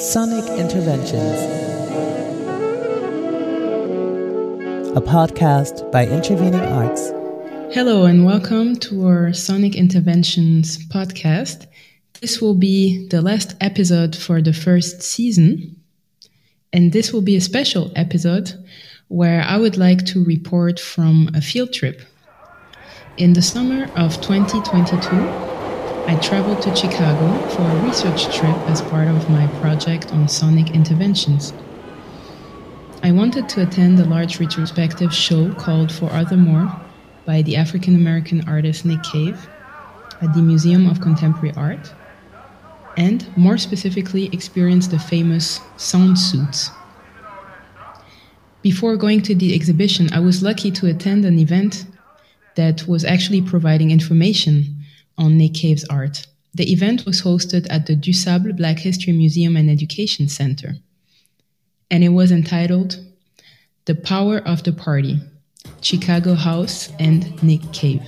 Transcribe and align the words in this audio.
Sonic 0.00 0.46
Interventions, 0.58 1.38
a 4.96 5.00
podcast 5.02 5.92
by 5.92 6.06
Intervening 6.06 6.58
Arts. 6.58 7.10
Hello, 7.74 8.06
and 8.06 8.24
welcome 8.24 8.76
to 8.76 9.06
our 9.06 9.34
Sonic 9.34 9.76
Interventions 9.76 10.78
podcast. 10.86 11.66
This 12.22 12.40
will 12.40 12.54
be 12.54 13.08
the 13.08 13.20
last 13.20 13.54
episode 13.60 14.16
for 14.16 14.40
the 14.40 14.54
first 14.54 15.02
season, 15.02 15.76
and 16.72 16.94
this 16.94 17.12
will 17.12 17.20
be 17.20 17.36
a 17.36 17.40
special 17.42 17.92
episode 17.94 18.54
where 19.08 19.42
I 19.42 19.58
would 19.58 19.76
like 19.76 20.06
to 20.06 20.24
report 20.24 20.80
from 20.80 21.28
a 21.34 21.42
field 21.42 21.74
trip. 21.74 22.00
In 23.18 23.34
the 23.34 23.42
summer 23.42 23.84
of 23.96 24.18
2022, 24.22 25.59
I 26.06 26.18
traveled 26.22 26.62
to 26.62 26.74
Chicago 26.74 27.48
for 27.50 27.62
a 27.62 27.82
research 27.86 28.34
trip 28.36 28.56
as 28.68 28.82
part 28.82 29.08
of 29.08 29.30
my 29.30 29.46
project 29.60 30.12
on 30.12 30.28
sonic 30.28 30.70
interventions. 30.72 31.52
I 33.02 33.12
wanted 33.12 33.48
to 33.50 33.62
attend 33.62 33.98
a 33.98 34.04
large 34.04 34.40
retrospective 34.40 35.14
show 35.14 35.52
called 35.54 35.90
Forothermore 35.90 36.68
by 37.24 37.42
the 37.42 37.56
African 37.56 37.94
American 37.94 38.46
artist 38.48 38.84
Nick 38.84 39.02
Cave 39.04 39.48
at 40.20 40.34
the 40.34 40.42
Museum 40.42 40.88
of 40.88 41.00
Contemporary 41.00 41.54
Art, 41.56 41.92
and 42.96 43.26
more 43.36 43.56
specifically, 43.56 44.28
experience 44.32 44.88
the 44.88 44.98
famous 44.98 45.60
sound 45.76 46.18
suits. 46.18 46.70
Before 48.62 48.96
going 48.96 49.22
to 49.22 49.34
the 49.34 49.54
exhibition, 49.54 50.12
I 50.12 50.20
was 50.20 50.42
lucky 50.42 50.70
to 50.72 50.86
attend 50.86 51.24
an 51.24 51.38
event 51.38 51.86
that 52.56 52.86
was 52.88 53.04
actually 53.04 53.40
providing 53.40 53.90
information 53.90 54.79
on 55.20 55.36
Nick 55.36 55.54
Cave's 55.54 55.84
art. 55.84 56.26
The 56.54 56.72
event 56.72 57.04
was 57.04 57.22
hosted 57.22 57.66
at 57.70 57.86
the 57.86 57.94
Du 57.94 58.12
Sable 58.12 58.52
Black 58.52 58.78
History 58.78 59.12
Museum 59.12 59.56
and 59.56 59.70
Education 59.70 60.28
Center, 60.28 60.74
and 61.90 62.02
it 62.02 62.08
was 62.08 62.32
entitled 62.32 62.98
The 63.84 63.94
Power 63.94 64.38
of 64.38 64.64
the 64.64 64.72
Party 64.72 65.20
Chicago 65.82 66.34
House 66.34 66.90
and 66.98 67.40
Nick 67.42 67.60
Cave. 67.72 68.02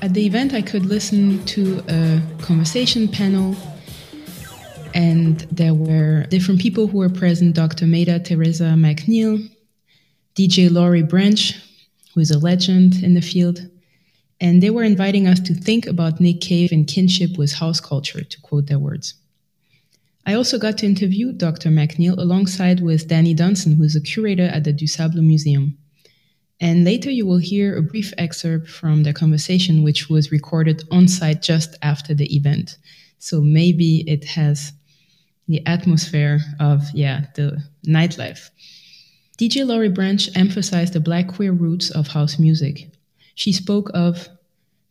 At 0.00 0.14
the 0.14 0.26
event, 0.26 0.54
I 0.54 0.62
could 0.62 0.86
listen 0.86 1.44
to 1.44 1.84
a 1.88 2.20
conversation 2.40 3.06
panel, 3.06 3.54
and 4.94 5.40
there 5.52 5.74
were 5.74 6.24
different 6.24 6.60
people 6.60 6.88
who 6.88 6.98
were 6.98 7.08
present 7.08 7.54
Dr. 7.54 7.86
Meida 7.86 8.18
Teresa 8.18 8.74
McNeal, 8.76 9.48
DJ 10.34 10.72
Laurie 10.72 11.04
Branch, 11.04 11.54
who 12.14 12.20
is 12.20 12.30
a 12.30 12.38
legend 12.38 13.04
in 13.04 13.14
the 13.14 13.20
field, 13.20 13.60
and 14.42 14.60
they 14.60 14.70
were 14.70 14.82
inviting 14.82 15.28
us 15.28 15.38
to 15.38 15.54
think 15.54 15.86
about 15.86 16.20
Nick 16.20 16.40
Cave 16.40 16.72
and 16.72 16.86
kinship 16.86 17.38
with 17.38 17.52
house 17.52 17.80
culture, 17.80 18.24
to 18.24 18.40
quote 18.40 18.66
their 18.66 18.80
words. 18.80 19.14
I 20.26 20.34
also 20.34 20.58
got 20.58 20.78
to 20.78 20.86
interview 20.86 21.32
Dr. 21.32 21.68
McNeal 21.70 22.18
alongside 22.18 22.80
with 22.80 23.06
Danny 23.06 23.36
Dunson, 23.36 23.76
who 23.76 23.84
is 23.84 23.94
a 23.94 24.00
curator 24.00 24.46
at 24.46 24.64
the 24.64 24.72
Du 24.72 24.88
Sable 24.88 25.22
Museum. 25.22 25.78
And 26.60 26.84
later 26.84 27.08
you 27.08 27.24
will 27.24 27.38
hear 27.38 27.76
a 27.76 27.82
brief 27.82 28.12
excerpt 28.18 28.68
from 28.68 29.04
their 29.04 29.12
conversation, 29.12 29.84
which 29.84 30.10
was 30.10 30.32
recorded 30.32 30.82
on 30.90 31.06
site 31.06 31.40
just 31.40 31.76
after 31.80 32.12
the 32.12 32.34
event. 32.36 32.78
So 33.20 33.40
maybe 33.40 34.02
it 34.10 34.24
has 34.24 34.72
the 35.46 35.64
atmosphere 35.66 36.40
of, 36.58 36.82
yeah, 36.94 37.26
the 37.36 37.62
nightlife. 37.86 38.50
DJ 39.38 39.64
Laurie 39.64 39.88
Branch 39.88 40.28
emphasized 40.36 40.94
the 40.94 41.00
black 41.00 41.28
queer 41.28 41.52
roots 41.52 41.90
of 41.90 42.08
house 42.08 42.40
music, 42.40 42.90
she 43.34 43.52
spoke 43.52 43.90
of 43.94 44.28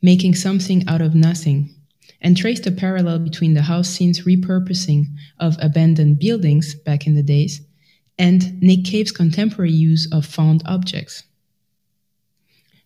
making 0.01 0.35
something 0.35 0.87
out 0.87 1.01
of 1.01 1.15
nothing 1.15 1.73
and 2.21 2.37
traced 2.37 2.67
a 2.67 2.71
parallel 2.71 3.19
between 3.19 3.53
the 3.53 3.63
house 3.63 3.89
scene's 3.89 4.21
repurposing 4.21 5.05
of 5.39 5.57
abandoned 5.59 6.19
buildings 6.19 6.75
back 6.75 7.07
in 7.07 7.15
the 7.15 7.23
days 7.23 7.61
and 8.17 8.61
Nick 8.61 8.85
Cave's 8.85 9.11
contemporary 9.11 9.71
use 9.71 10.07
of 10.11 10.25
found 10.25 10.61
objects. 10.65 11.23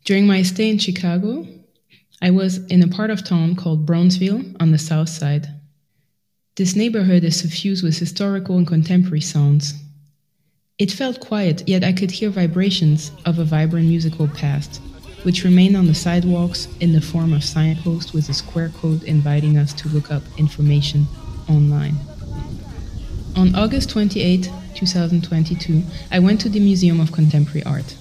During 0.06 0.28
my 0.28 0.44
stay 0.44 0.69
in 0.69 0.78
Chicago, 0.78 1.46
I 2.22 2.29
was 2.29 2.66
in 2.68 2.81
a 2.81 2.88
part 2.88 3.09
of 3.09 3.24
town 3.24 3.56
called 3.56 3.85
Bronzeville 3.85 4.56
on 4.62 4.72
the 4.72 4.78
south 4.78 5.09
side. 5.09 5.50
This 6.56 6.75
neighborhood 6.75 7.25
is 7.25 7.38
suffused 7.38 7.84
with 7.84 7.97
historical 7.97 8.58
and 8.58 8.66
contemporary 8.66 9.19
sounds. 9.19 9.74
It 10.78 10.91
felt 10.91 11.19
quiet, 11.19 11.68
yet 11.68 11.84
I 11.84 11.91
could 11.91 12.12
hear 12.12 12.29
vibrations 12.29 13.12
of 13.25 13.40
a 13.40 13.44
vibrant 13.44 13.88
musical 13.88 14.28
past 14.29 14.81
which 15.25 15.44
remain 15.44 15.75
on 15.75 15.88
the 15.88 15.96
sidewalks 15.96 16.68
in 16.80 16.94
the 16.94 17.02
form 17.02 17.34
of 17.34 17.44
signposts 17.44 18.13
with 18.13 18.30
a 18.30 18.34
square 18.34 18.69
code 18.69 19.02
inviting 19.03 19.58
us 19.58 19.74
to 19.74 19.90
look 19.90 20.12
up 20.12 20.22
information 20.38 21.08
online. 21.50 21.96
On 23.35 23.56
August 23.56 23.90
28, 23.90 24.52
2022, 24.75 25.81
I 26.12 26.19
went 26.19 26.40
to 26.41 26.50
the 26.50 26.59
Museum 26.59 27.00
of 27.00 27.12
Contemporary 27.12 27.64
Art. 27.64 27.96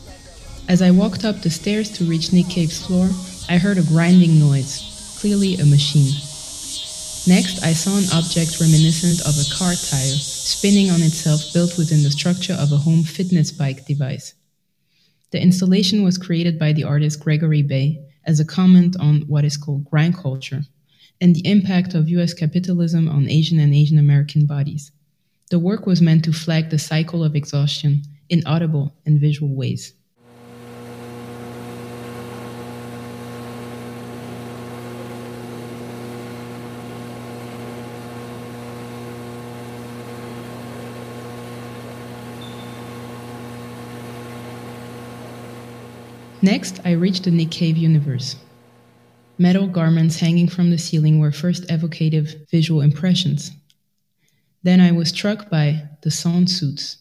As 0.69 0.83
I 0.83 0.91
walked 0.91 1.25
up 1.25 1.41
the 1.41 1.49
stairs 1.49 1.91
to 1.93 2.05
reach 2.05 2.31
Nick 2.31 2.51
Cave's 2.51 2.87
floor, 2.87 3.09
I 3.49 3.57
heard 3.57 3.79
a 3.79 3.83
grinding 3.83 4.39
noise, 4.39 5.17
clearly 5.19 5.55
a 5.55 5.65
machine. 5.65 6.13
Next, 7.27 7.65
I 7.65 7.73
saw 7.73 7.97
an 7.97 8.05
object 8.13 8.61
reminiscent 8.61 9.27
of 9.27 9.35
a 9.41 9.49
car 9.57 9.73
tire 9.73 10.19
spinning 10.21 10.91
on 10.91 11.01
itself 11.01 11.55
built 11.55 11.79
within 11.79 12.03
the 12.03 12.11
structure 12.11 12.53
of 12.53 12.71
a 12.71 12.77
home 12.77 13.03
fitness 13.03 13.51
bike 13.51 13.87
device. 13.87 14.35
The 15.31 15.43
installation 15.43 16.03
was 16.03 16.19
created 16.19 16.59
by 16.59 16.73
the 16.73 16.85
artist 16.85 17.21
Gregory 17.21 17.63
Bay 17.63 18.05
as 18.25 18.41
a 18.41 18.45
comment 18.45 18.97
on 18.99 19.23
what 19.23 19.45
is 19.45 19.57
called 19.57 19.85
grind 19.85 20.17
culture 20.17 20.63
and 21.21 21.35
the 21.35 21.47
impact 21.47 21.95
of 21.95 22.09
US 22.09 22.35
capitalism 22.35 23.09
on 23.09 23.29
Asian 23.29 23.59
and 23.59 23.75
Asian 23.75 23.99
American 23.99 24.47
bodies. 24.47 24.93
The 25.51 25.59
work 25.59 25.87
was 25.87 26.03
meant 26.03 26.25
to 26.25 26.33
flag 26.33 26.71
the 26.71 26.79
cycle 26.79 27.23
of 27.23 27.37
exhaustion 27.37 28.03
in 28.29 28.43
audible 28.47 28.95
and 29.07 29.21
visual 29.21 29.55
ways. 29.55 29.95
Next, 46.45 46.79
I 46.85 46.91
reached 46.91 47.25
the 47.25 47.31
Nick 47.31 47.51
Cave 47.51 47.79
universe. 47.79 48.37
Metal 49.39 49.67
garments 49.67 50.19
hanging 50.19 50.47
from 50.47 50.69
the 50.69 50.77
ceiling 50.77 51.19
were 51.19 51.33
first 51.33 51.65
evocative 51.71 52.35
visual 52.51 52.83
impressions. 52.83 53.51
Then 54.63 54.79
I 54.79 54.93
was 54.93 55.09
struck 55.09 55.49
by 55.49 55.89
the 56.03 56.11
sound 56.11 56.51
suits. 56.51 56.99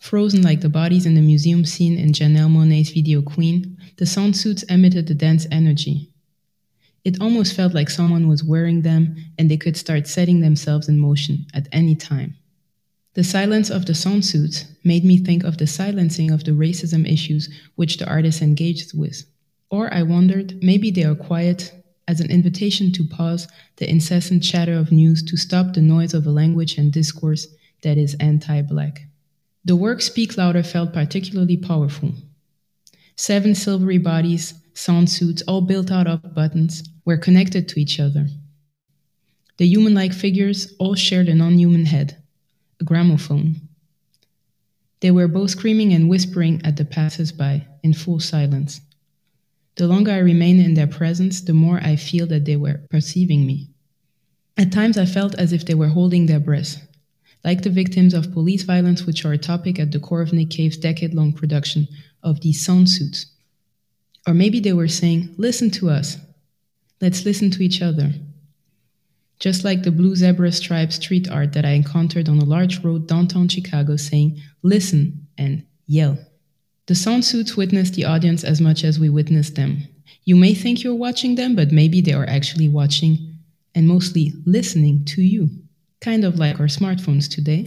Frozen 0.00 0.40
like 0.40 0.62
the 0.62 0.70
bodies 0.70 1.04
in 1.04 1.14
the 1.14 1.20
museum 1.20 1.66
scene 1.66 1.98
in 1.98 2.12
Janelle 2.12 2.48
Monáe's 2.48 2.88
video 2.88 3.20
Queen, 3.20 3.76
the 3.98 4.06
sound 4.06 4.38
suits 4.38 4.62
emitted 4.62 5.10
a 5.10 5.14
dense 5.14 5.46
energy. 5.50 6.08
It 7.04 7.20
almost 7.20 7.54
felt 7.54 7.74
like 7.74 7.90
someone 7.90 8.26
was 8.26 8.42
wearing 8.42 8.80
them 8.80 9.16
and 9.38 9.50
they 9.50 9.58
could 9.58 9.76
start 9.76 10.06
setting 10.06 10.40
themselves 10.40 10.88
in 10.88 10.98
motion 10.98 11.44
at 11.52 11.68
any 11.72 11.94
time. 11.94 12.38
The 13.14 13.24
silence 13.24 13.68
of 13.68 13.84
the 13.84 13.94
sound 13.94 14.24
suits 14.24 14.64
made 14.84 15.04
me 15.04 15.18
think 15.18 15.44
of 15.44 15.58
the 15.58 15.66
silencing 15.66 16.30
of 16.30 16.44
the 16.44 16.52
racism 16.52 17.06
issues 17.06 17.50
which 17.74 17.98
the 17.98 18.08
artist 18.08 18.40
engaged 18.40 18.98
with. 18.98 19.24
Or 19.68 19.92
I 19.92 20.02
wondered, 20.02 20.62
maybe 20.62 20.90
they 20.90 21.04
are 21.04 21.14
quiet 21.14 21.74
as 22.08 22.20
an 22.20 22.30
invitation 22.30 22.90
to 22.92 23.04
pause 23.04 23.48
the 23.76 23.88
incessant 23.88 24.42
chatter 24.42 24.72
of 24.72 24.92
news 24.92 25.22
to 25.24 25.36
stop 25.36 25.74
the 25.74 25.82
noise 25.82 26.14
of 26.14 26.26
a 26.26 26.30
language 26.30 26.78
and 26.78 26.90
discourse 26.90 27.48
that 27.82 27.98
is 27.98 28.14
anti 28.14 28.62
black. 28.62 29.02
The 29.64 29.76
work 29.76 30.00
Speak 30.00 30.38
Louder 30.38 30.62
felt 30.62 30.94
particularly 30.94 31.58
powerful. 31.58 32.12
Seven 33.16 33.54
silvery 33.54 33.98
bodies, 33.98 34.54
sound 34.72 35.10
suits, 35.10 35.42
all 35.42 35.60
built 35.60 35.90
out 35.90 36.06
of 36.06 36.34
buttons, 36.34 36.82
were 37.04 37.18
connected 37.18 37.68
to 37.68 37.80
each 37.80 38.00
other. 38.00 38.28
The 39.58 39.66
human 39.66 39.92
like 39.92 40.14
figures 40.14 40.74
all 40.78 40.94
shared 40.94 41.28
a 41.28 41.34
non 41.34 41.58
human 41.58 41.84
head 41.84 42.21
a 42.82 42.84
gramophone. 42.84 43.60
They 45.00 45.12
were 45.12 45.28
both 45.28 45.50
screaming 45.50 45.92
and 45.92 46.08
whispering 46.08 46.60
at 46.64 46.76
the 46.76 46.84
passers-by 46.84 47.66
in 47.82 47.94
full 47.94 48.20
silence. 48.20 48.80
The 49.76 49.86
longer 49.86 50.10
I 50.10 50.18
remain 50.18 50.60
in 50.60 50.74
their 50.74 50.88
presence, 50.88 51.40
the 51.40 51.54
more 51.54 51.80
I 51.80 51.96
feel 51.96 52.26
that 52.26 52.44
they 52.44 52.56
were 52.56 52.80
perceiving 52.90 53.46
me. 53.46 53.68
At 54.56 54.72
times, 54.72 54.98
I 54.98 55.06
felt 55.06 55.34
as 55.36 55.52
if 55.52 55.64
they 55.64 55.74
were 55.74 55.88
holding 55.88 56.26
their 56.26 56.40
breath, 56.40 56.86
like 57.44 57.62
the 57.62 57.70
victims 57.70 58.14
of 58.14 58.32
police 58.32 58.64
violence, 58.64 59.06
which 59.06 59.24
are 59.24 59.32
a 59.32 59.38
topic 59.38 59.78
at 59.78 59.92
the 59.92 60.00
core 60.00 60.20
of 60.20 60.32
Nick 60.32 60.50
Cave's 60.50 60.76
decade 60.76 61.14
long 61.14 61.32
production 61.32 61.88
of 62.22 62.40
these 62.40 62.64
sound 62.64 62.90
suits. 62.90 63.26
Or 64.26 64.34
maybe 64.34 64.60
they 64.60 64.72
were 64.72 64.88
saying, 64.88 65.34
Listen 65.38 65.70
to 65.72 65.88
us. 65.88 66.18
Let's 67.00 67.24
listen 67.24 67.50
to 67.52 67.62
each 67.62 67.80
other 67.80 68.12
just 69.42 69.64
like 69.64 69.82
the 69.82 69.90
blue 69.90 70.14
zebra 70.14 70.52
stripe 70.52 70.92
street 70.92 71.28
art 71.28 71.52
that 71.52 71.64
I 71.64 71.70
encountered 71.70 72.28
on 72.28 72.38
a 72.38 72.44
large 72.44 72.84
road 72.84 73.08
downtown 73.08 73.48
Chicago 73.48 73.96
saying, 73.96 74.40
listen 74.62 75.26
and 75.36 75.66
yell. 75.88 76.16
The 76.86 76.94
sound 76.94 77.24
suits 77.24 77.56
witness 77.56 77.90
the 77.90 78.04
audience 78.04 78.44
as 78.44 78.60
much 78.60 78.84
as 78.84 79.00
we 79.00 79.08
witness 79.08 79.50
them. 79.50 79.82
You 80.24 80.36
may 80.36 80.54
think 80.54 80.84
you're 80.84 80.94
watching 80.94 81.34
them, 81.34 81.56
but 81.56 81.72
maybe 81.72 82.00
they 82.00 82.12
are 82.12 82.28
actually 82.28 82.68
watching 82.68 83.18
and 83.74 83.88
mostly 83.88 84.32
listening 84.46 85.04
to 85.06 85.22
you. 85.22 85.50
kind 86.00 86.24
of 86.24 86.38
like 86.38 86.60
our 86.60 86.66
smartphones 86.66 87.28
today. 87.28 87.66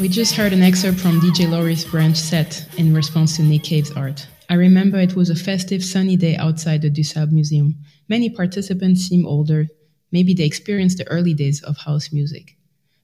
We 0.00 0.08
just 0.08 0.34
heard 0.34 0.52
an 0.54 0.62
excerpt 0.62 0.98
from 0.98 1.20
DJ 1.20 1.50
Laurie's 1.50 1.84
branch 1.84 2.16
set 2.16 2.66
in 2.78 2.94
response 2.94 3.36
to 3.36 3.42
Nick 3.42 3.62
Cave's 3.62 3.90
art. 3.92 4.26
I 4.48 4.54
remember 4.54 4.98
it 4.98 5.16
was 5.16 5.30
a 5.30 5.34
festive 5.34 5.82
sunny 5.82 6.16
day 6.16 6.36
outside 6.36 6.82
the 6.82 6.90
Dusable 6.90 7.32
Museum. 7.32 7.76
Many 8.08 8.28
participants 8.28 9.02
seem 9.02 9.26
older. 9.26 9.68
Maybe 10.12 10.34
they 10.34 10.44
experienced 10.44 10.98
the 10.98 11.08
early 11.08 11.34
days 11.34 11.62
of 11.62 11.78
house 11.78 12.12
music. 12.12 12.56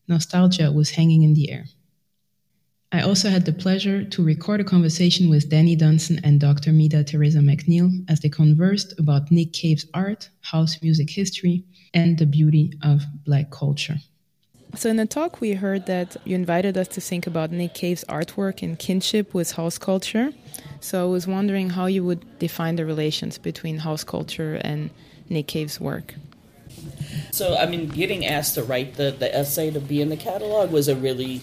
Nostalgia 0.07 0.71
was 0.71 0.91
hanging 0.91 1.23
in 1.23 1.35
the 1.35 1.51
air. 1.51 1.65
I 2.93 3.03
also 3.03 3.31
had 3.31 3.47
the 3.47 3.53
pleasure 3.53 4.05
to 4.05 4.25
record 4.25 4.61
a 4.61 4.65
conversation 4.65 5.31
with 5.31 5.49
Danny 5.49 5.77
Dunson 5.77 6.21
and 6.25 6.41
Dr. 6.41 6.73
Meida 6.73 7.05
Teresa 7.05 7.39
McNeal 7.39 8.05
as 8.09 8.21
they 8.21 8.29
conversed 8.29 8.99
about 8.99 9.31
Nick 9.31 9.53
Cave's 9.53 9.87
art, 9.95 10.29
house 10.41 10.83
music 10.83 11.09
history, 11.09 11.65
and 11.95 12.19
the 12.19 12.27
beauty 12.27 12.73
of 12.83 13.03
Black 13.25 13.51
culture. 13.51 13.99
So, 14.76 14.88
in 14.88 14.96
the 14.96 15.06
talk, 15.06 15.40
we 15.40 15.55
heard 15.55 15.87
that 15.87 16.17
you 16.25 16.34
invited 16.34 16.78
us 16.78 16.88
to 16.88 17.00
think 17.00 17.26
about 17.26 17.50
Nick 17.50 17.75
Cave's 17.75 18.05
artwork 18.05 18.62
in 18.62 18.76
kinship 18.76 19.34
with 19.34 19.52
house 19.52 19.78
culture. 19.78 20.32
So, 20.81 21.08
I 21.08 21.11
was 21.11 21.26
wondering 21.26 21.70
how 21.70 21.87
you 21.87 22.05
would 22.05 22.38
define 22.38 22.76
the 22.76 22.87
relations 22.87 23.37
between 23.37 23.78
house 23.78 24.05
culture 24.05 24.61
and 24.62 24.90
Nick 25.28 25.49
Cave's 25.49 25.81
work. 25.81 26.14
So, 27.32 27.56
I 27.56 27.67
mean, 27.67 27.88
getting 27.88 28.25
asked 28.26 28.55
to 28.55 28.62
write 28.62 28.94
the, 28.94 29.11
the 29.11 29.34
essay 29.34 29.70
to 29.72 29.81
be 29.81 30.00
in 30.00 30.08
the 30.08 30.17
catalog 30.17 30.70
was 30.70 30.88
a 30.88 30.94
really 30.94 31.43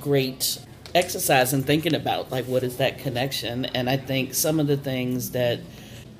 great 0.00 0.58
exercise 0.94 1.52
in 1.52 1.64
thinking 1.64 1.94
about, 1.94 2.30
like, 2.30 2.46
what 2.46 2.62
is 2.62 2.76
that 2.76 2.98
connection? 2.98 3.64
And 3.66 3.90
I 3.90 3.96
think 3.96 4.34
some 4.34 4.60
of 4.60 4.66
the 4.66 4.76
things 4.76 5.32
that 5.32 5.60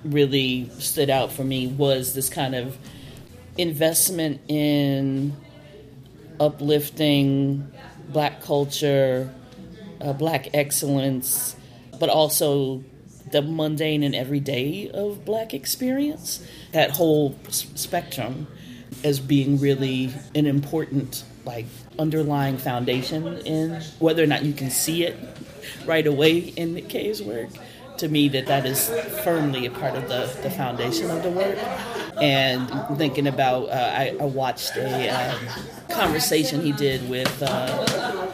really 0.04 0.70
stood 0.78 1.10
out 1.10 1.32
for 1.32 1.44
me 1.44 1.66
was 1.66 2.14
this 2.14 2.28
kind 2.28 2.54
of 2.54 2.76
investment 3.56 4.40
in 4.48 5.36
uplifting 6.40 7.70
black 8.08 8.42
culture, 8.42 9.32
uh, 10.00 10.12
black 10.12 10.48
excellence, 10.54 11.56
but 11.98 12.08
also 12.08 12.82
the 13.30 13.42
mundane 13.42 14.02
and 14.02 14.14
everyday 14.14 14.90
of 14.90 15.24
black 15.24 15.52
experience. 15.52 16.44
That 16.72 16.90
whole 16.90 17.36
spectrum 17.48 18.46
as 19.04 19.20
being 19.20 19.58
really 19.58 20.12
an 20.34 20.46
important 20.46 21.24
like 21.44 21.66
underlying 21.98 22.58
foundation 22.58 23.38
in 23.38 23.80
whether 23.98 24.22
or 24.22 24.26
not 24.26 24.44
you 24.44 24.52
can 24.52 24.70
see 24.70 25.04
it 25.04 25.16
right 25.86 26.06
away 26.06 26.38
in 26.38 26.86
Cave's 26.88 27.22
work 27.22 27.48
to 27.98 28.08
me 28.08 28.28
that 28.28 28.46
that 28.46 28.66
is 28.66 28.88
firmly 29.24 29.66
a 29.66 29.70
part 29.70 29.94
of 29.94 30.08
the, 30.08 30.30
the 30.42 30.50
foundation 30.50 31.10
of 31.10 31.22
the 31.22 31.30
work. 31.30 31.58
And 32.20 32.68
thinking 32.98 33.26
about, 33.26 33.68
uh, 33.68 33.72
I, 33.72 34.16
I, 34.18 34.24
watched 34.24 34.76
a 34.76 35.08
uh, 35.08 35.38
conversation 35.88 36.60
he 36.62 36.72
did 36.72 37.08
with 37.08 37.42
uh, 37.42 38.26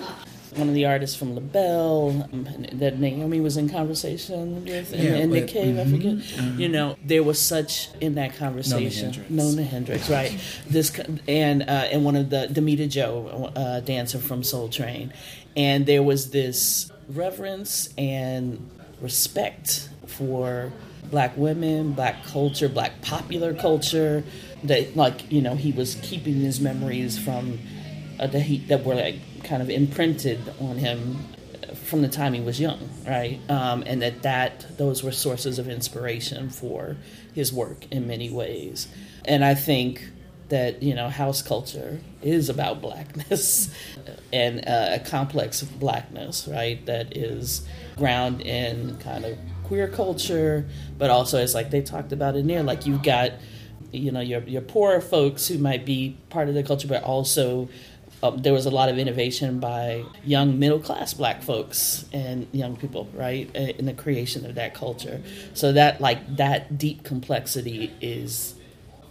one 0.56 0.68
of 0.68 0.74
the 0.74 0.86
artists 0.86 1.16
from 1.16 1.34
LaBelle 1.34 2.28
um, 2.32 2.66
that 2.72 2.98
Naomi 2.98 3.40
was 3.40 3.56
in 3.56 3.68
conversation 3.68 4.64
with, 4.64 4.92
and, 4.92 5.02
yeah, 5.02 5.26
Nick 5.26 5.48
Cave, 5.48 5.76
mm-hmm, 5.76 5.80
I 5.88 5.96
forget. 5.96 6.12
Mm-hmm. 6.14 6.60
You 6.60 6.68
know, 6.68 6.96
there 7.04 7.22
was 7.22 7.38
such 7.38 7.88
in 8.00 8.14
that 8.14 8.36
conversation. 8.36 9.10
Nona 9.28 9.62
Hendryx, 9.62 10.08
Nona 10.08 10.08
Hendryx 10.08 10.10
right? 10.10 10.40
This 10.66 10.98
and 11.28 11.62
uh, 11.62 11.88
and 11.90 12.04
one 12.04 12.16
of 12.16 12.30
the 12.30 12.48
Damita 12.50 12.88
Jo, 12.88 13.52
uh, 13.54 13.80
dancer 13.80 14.18
from 14.18 14.42
Soul 14.42 14.68
Train, 14.68 15.12
and 15.56 15.86
there 15.86 16.02
was 16.02 16.30
this 16.30 16.90
reverence 17.08 17.92
and 17.98 18.70
respect 19.00 19.88
for 20.06 20.72
black 21.10 21.36
women, 21.36 21.92
black 21.92 22.24
culture, 22.24 22.68
black 22.68 23.00
popular 23.02 23.54
culture. 23.54 24.24
That 24.64 24.96
like 24.96 25.30
you 25.30 25.42
know 25.42 25.54
he 25.54 25.72
was 25.72 25.96
keeping 25.96 26.34
his 26.34 26.60
memories 26.60 27.18
from 27.18 27.58
uh, 28.18 28.26
that 28.28 28.40
he 28.40 28.58
that 28.66 28.84
were 28.84 28.94
like 28.94 29.44
kind 29.44 29.62
of 29.62 29.68
imprinted 29.68 30.40
on 30.60 30.78
him 30.78 31.18
from 31.74 32.02
the 32.02 32.08
time 32.08 32.32
he 32.32 32.40
was 32.40 32.60
young, 32.60 32.88
right? 33.06 33.38
Um, 33.50 33.82
and 33.86 34.00
that 34.02 34.22
that 34.22 34.78
those 34.78 35.02
were 35.02 35.12
sources 35.12 35.58
of 35.58 35.68
inspiration 35.68 36.50
for 36.50 36.96
his 37.34 37.52
work 37.52 37.90
in 37.90 38.06
many 38.06 38.30
ways. 38.30 38.88
And 39.24 39.44
I 39.44 39.54
think 39.54 40.10
that 40.48 40.82
you 40.82 40.94
know 40.94 41.08
house 41.08 41.42
culture 41.42 42.00
is 42.22 42.48
about 42.48 42.80
blackness 42.80 43.74
and 44.32 44.60
uh, 44.66 44.88
a 44.92 44.98
complex 45.00 45.62
of 45.62 45.78
blackness, 45.78 46.48
right? 46.48 46.84
That 46.86 47.16
is 47.16 47.66
ground 47.96 48.40
in 48.40 48.98
kind 48.98 49.24
of 49.24 49.38
queer 49.64 49.88
culture, 49.88 50.66
but 50.98 51.10
also 51.10 51.38
as 51.38 51.54
like 51.54 51.70
they 51.70 51.82
talked 51.82 52.12
about 52.12 52.36
in 52.36 52.46
there, 52.46 52.62
like 52.62 52.86
you've 52.86 53.02
got 53.02 53.32
you 53.92 54.10
know 54.10 54.20
your 54.20 54.42
your 54.42 54.62
poorer 54.62 55.00
folks 55.00 55.46
who 55.46 55.58
might 55.58 55.84
be 55.84 56.16
part 56.28 56.48
of 56.48 56.54
the 56.54 56.62
culture, 56.62 56.88
but 56.88 57.02
also 57.02 57.68
um, 58.22 58.38
there 58.38 58.52
was 58.52 58.64
a 58.64 58.70
lot 58.70 58.88
of 58.88 58.98
innovation 58.98 59.60
by 59.60 60.04
young 60.24 60.58
middle 60.58 60.78
class 60.78 61.12
black 61.12 61.42
folks 61.42 62.06
and 62.12 62.46
young 62.52 62.74
people, 62.76 63.08
right, 63.12 63.54
in 63.54 63.84
the 63.84 63.92
creation 63.92 64.46
of 64.46 64.54
that 64.54 64.74
culture. 64.74 65.20
So 65.52 65.72
that 65.72 66.00
like 66.00 66.36
that 66.36 66.78
deep 66.78 67.04
complexity 67.04 67.92
is 68.00 68.53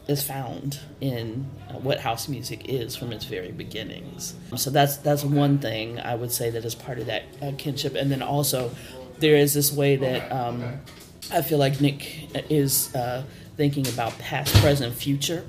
is 0.07 0.21
found 0.21 0.79
in 0.99 1.49
uh, 1.69 1.73
what 1.73 1.99
house 1.99 2.27
music 2.27 2.67
is 2.69 2.95
from 2.95 3.11
its 3.11 3.25
very 3.25 3.51
beginnings. 3.51 4.35
So 4.55 4.69
that's 4.69 4.97
that's 4.97 5.23
one 5.23 5.59
thing 5.59 5.99
I 5.99 6.15
would 6.15 6.31
say 6.31 6.49
that 6.49 6.65
is 6.65 6.75
part 6.75 6.99
of 6.99 7.05
that 7.07 7.23
uh, 7.41 7.51
kinship, 7.57 7.95
and 7.95 8.11
then 8.11 8.21
also 8.21 8.71
there 9.19 9.35
is 9.35 9.53
this 9.53 9.71
way 9.71 9.95
that 9.95 10.31
um, 10.31 10.81
I 11.31 11.41
feel 11.41 11.57
like 11.57 11.79
Nick 11.79 12.29
is 12.51 12.93
uh, 12.95 13.23
thinking 13.55 13.87
about 13.87 14.17
past, 14.19 14.53
present, 14.55 14.93
future 14.93 15.45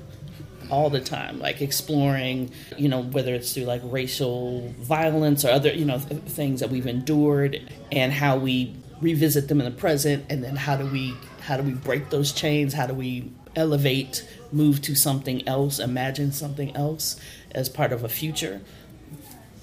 all 0.71 0.89
the 0.89 0.99
time 0.99 1.37
like 1.37 1.61
exploring 1.61 2.49
you 2.75 2.89
know 2.89 3.03
whether 3.03 3.35
it's 3.35 3.53
through 3.53 3.65
like 3.65 3.81
racial 3.83 4.73
violence 4.79 5.45
or 5.45 5.49
other 5.49 5.71
you 5.71 5.85
know 5.85 5.99
th- 5.99 6.19
things 6.23 6.59
that 6.59 6.71
we've 6.71 6.87
endured 6.87 7.61
and 7.91 8.11
how 8.11 8.35
we 8.35 8.75
revisit 9.01 9.47
them 9.47 9.59
in 9.59 9.65
the 9.65 9.77
present. 9.79 10.25
And 10.29 10.43
then 10.43 10.55
how 10.55 10.75
do 10.75 10.85
we 10.85 11.15
how 11.41 11.57
do 11.57 11.63
we 11.63 11.73
break 11.73 12.09
those 12.09 12.31
chains? 12.31 12.73
How 12.73 12.87
do 12.87 12.93
we 12.93 13.31
elevate 13.55 14.27
move 14.51 14.81
to 14.81 14.95
something 14.95 15.47
else, 15.47 15.79
imagine 15.79 16.31
something 16.31 16.75
else 16.75 17.19
as 17.51 17.69
part 17.69 17.91
of 17.91 18.03
a 18.03 18.09
future. 18.09 18.61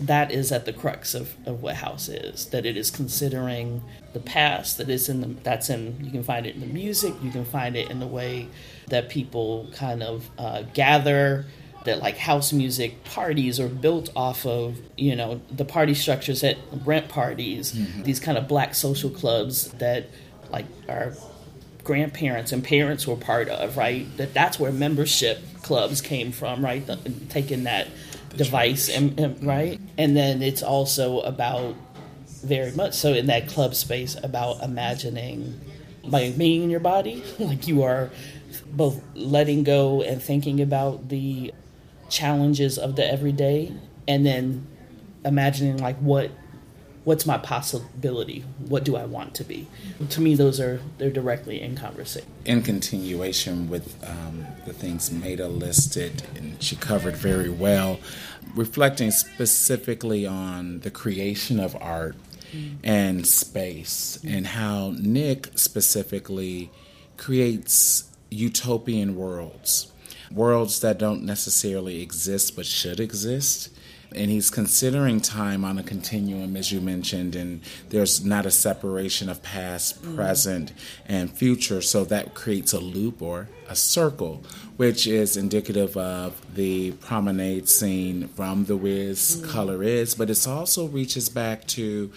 That 0.01 0.33
is 0.33 0.51
at 0.51 0.65
the 0.65 0.73
crux 0.73 1.15
of, 1.15 1.37
of 1.47 1.63
what 1.63 1.77
house 1.77 2.09
is. 2.09 2.47
That 2.47 2.67
it 2.67 2.77
is 2.77 2.91
considering 2.91 3.83
the 4.13 4.21
past. 4.21 4.79
That 4.79 4.89
is 4.89 5.09
in 5.09 5.21
the 5.21 5.29
that's 5.43 5.71
in 5.71 6.03
you 6.03 6.11
can 6.11 6.25
find 6.25 6.45
it 6.45 6.55
in 6.55 6.61
the 6.61 6.67
music. 6.67 7.15
You 7.23 7.31
can 7.31 7.45
find 7.45 7.77
it 7.77 7.91
in 7.91 8.01
the 8.01 8.07
way 8.07 8.49
that 8.89 9.09
people 9.09 9.69
kind 9.75 10.03
of 10.03 10.29
uh, 10.39 10.63
gather. 10.75 11.47
That 11.85 11.99
like 12.01 12.17
house 12.17 12.53
music 12.53 13.03
parties 13.05 13.59
are 13.59 13.69
built 13.69 14.11
off 14.15 14.47
of 14.47 14.79
you 14.97 15.15
know 15.15 15.41
the 15.51 15.65
party 15.65 15.95
structures 15.95 16.43
at 16.43 16.57
rent 16.85 17.09
parties. 17.09 17.73
Mm-hmm. 17.73 18.03
These 18.03 18.19
kind 18.19 18.39
of 18.39 18.49
black 18.49 18.75
social 18.75 19.11
clubs 19.11 19.69
that 19.75 20.09
like 20.51 20.67
are 20.89 21.15
grandparents 21.85 22.53
and 22.53 22.63
parents 22.63 23.07
were 23.07 23.17
part 23.17 23.49
of, 23.49 23.77
right? 23.77 24.07
That 24.17 24.35
that's 24.35 24.59
where 24.59 24.73
membership 24.73 25.41
clubs 25.63 26.01
came 26.01 26.33
from, 26.33 26.65
right? 26.65 26.87
The, 26.87 26.97
taking 27.29 27.65
that 27.65 27.89
device 28.37 28.89
and, 28.89 29.19
and 29.19 29.45
right, 29.45 29.81
and 29.99 30.17
then 30.17 30.43
it's 30.43 30.63
also 30.63 31.21
about 31.21 31.75
very 32.27 32.73
much 32.73 32.95
so 32.95 33.13
in 33.13 33.27
that 33.27 33.47
club 33.49 33.75
space 33.75 34.17
about 34.23 34.63
imagining 34.63 35.61
like 36.03 36.37
being 36.37 36.65
in 36.65 36.71
your 36.71 36.81
body, 36.81 37.23
like 37.39 37.69
you 37.69 37.83
are 37.83 38.11
both 38.73 39.01
letting 39.15 39.65
go 39.65 40.03
and 40.03 40.23
thinking 40.23 40.61
about 40.61 41.09
the 41.09 41.53
challenges 42.09 42.79
of 42.79 42.97
the 42.97 43.11
everyday, 43.11 43.73
and 44.09 44.27
then 44.27 44.67
imagining 45.25 45.77
like 45.79 45.97
what 45.99 46.31
what's 47.05 47.27
my 47.27 47.37
possibility 47.39 48.45
what 48.69 48.85
do 48.85 48.97
i 48.97 49.05
want 49.05 49.35
to 49.35 49.43
be 49.45 49.67
to 50.09 50.21
me 50.21 50.35
those 50.35 50.61
are 50.61 50.81
they're 50.99 51.11
directly 51.11 51.61
in 51.61 51.75
conversation 51.75 52.29
in 52.45 52.63
continuation 52.63 53.69
with 53.69 54.03
um, 54.09 54.47
the 54.67 54.73
things 54.73 55.11
Meida 55.11 55.49
listed 55.49 56.23
and 56.37 56.63
she 56.63 56.77
covered 56.77 57.17
very 57.17 57.51
well 57.51 57.99
reflecting 58.55 59.11
specifically 59.11 60.27
on 60.27 60.81
the 60.81 60.91
creation 60.91 61.59
of 61.59 61.77
art 61.81 62.15
mm. 62.53 62.77
and 62.85 63.27
space 63.27 64.19
mm. 64.23 64.37
and 64.37 64.47
how 64.49 64.93
nick 64.99 65.51
specifically 65.57 66.71
creates 67.17 68.11
utopian 68.31 69.17
worlds 69.17 69.93
worlds 70.31 70.81
that 70.81 70.99
don't 70.99 71.23
necessarily 71.23 72.01
exist 72.01 72.55
but 72.55 72.65
should 72.65 73.01
exist 73.01 73.71
and 74.15 74.31
he's 74.31 74.51
considering 74.51 75.21
time 75.21 75.65
on 75.65 75.79
a 75.79 75.83
continuum, 75.83 76.57
as 76.57 76.73
you 76.73 76.81
mentioned, 76.81 77.35
and 77.35 77.61
there's 77.91 78.25
not 78.25 78.47
a 78.47 78.51
separation 78.51 79.29
of 79.29 79.43
past, 79.43 80.03
mm. 80.03 80.15
present, 80.17 80.73
and 81.07 81.31
future. 81.31 81.81
So 81.81 82.05
that 82.05 82.35
creates 82.35 82.73
a 82.73 82.81
loop 82.81 83.23
or 83.23 83.49
a 83.69 83.77
circle, 83.77 84.45
which 84.77 85.07
is 85.07 85.37
indicative 85.37 85.97
of 85.97 86.55
the 86.55 86.93
promenade 86.93 87.69
scene 87.69 88.29
from 88.29 88.67
The 88.67 88.77
Wiz 88.77 89.41
mm. 89.41 89.51
Color 89.51 89.83
Is, 89.83 90.15
but 90.15 90.31
it 90.31 90.47
also 90.47 90.87
reaches 90.87 91.29
back 91.29 91.67
to 91.69 92.13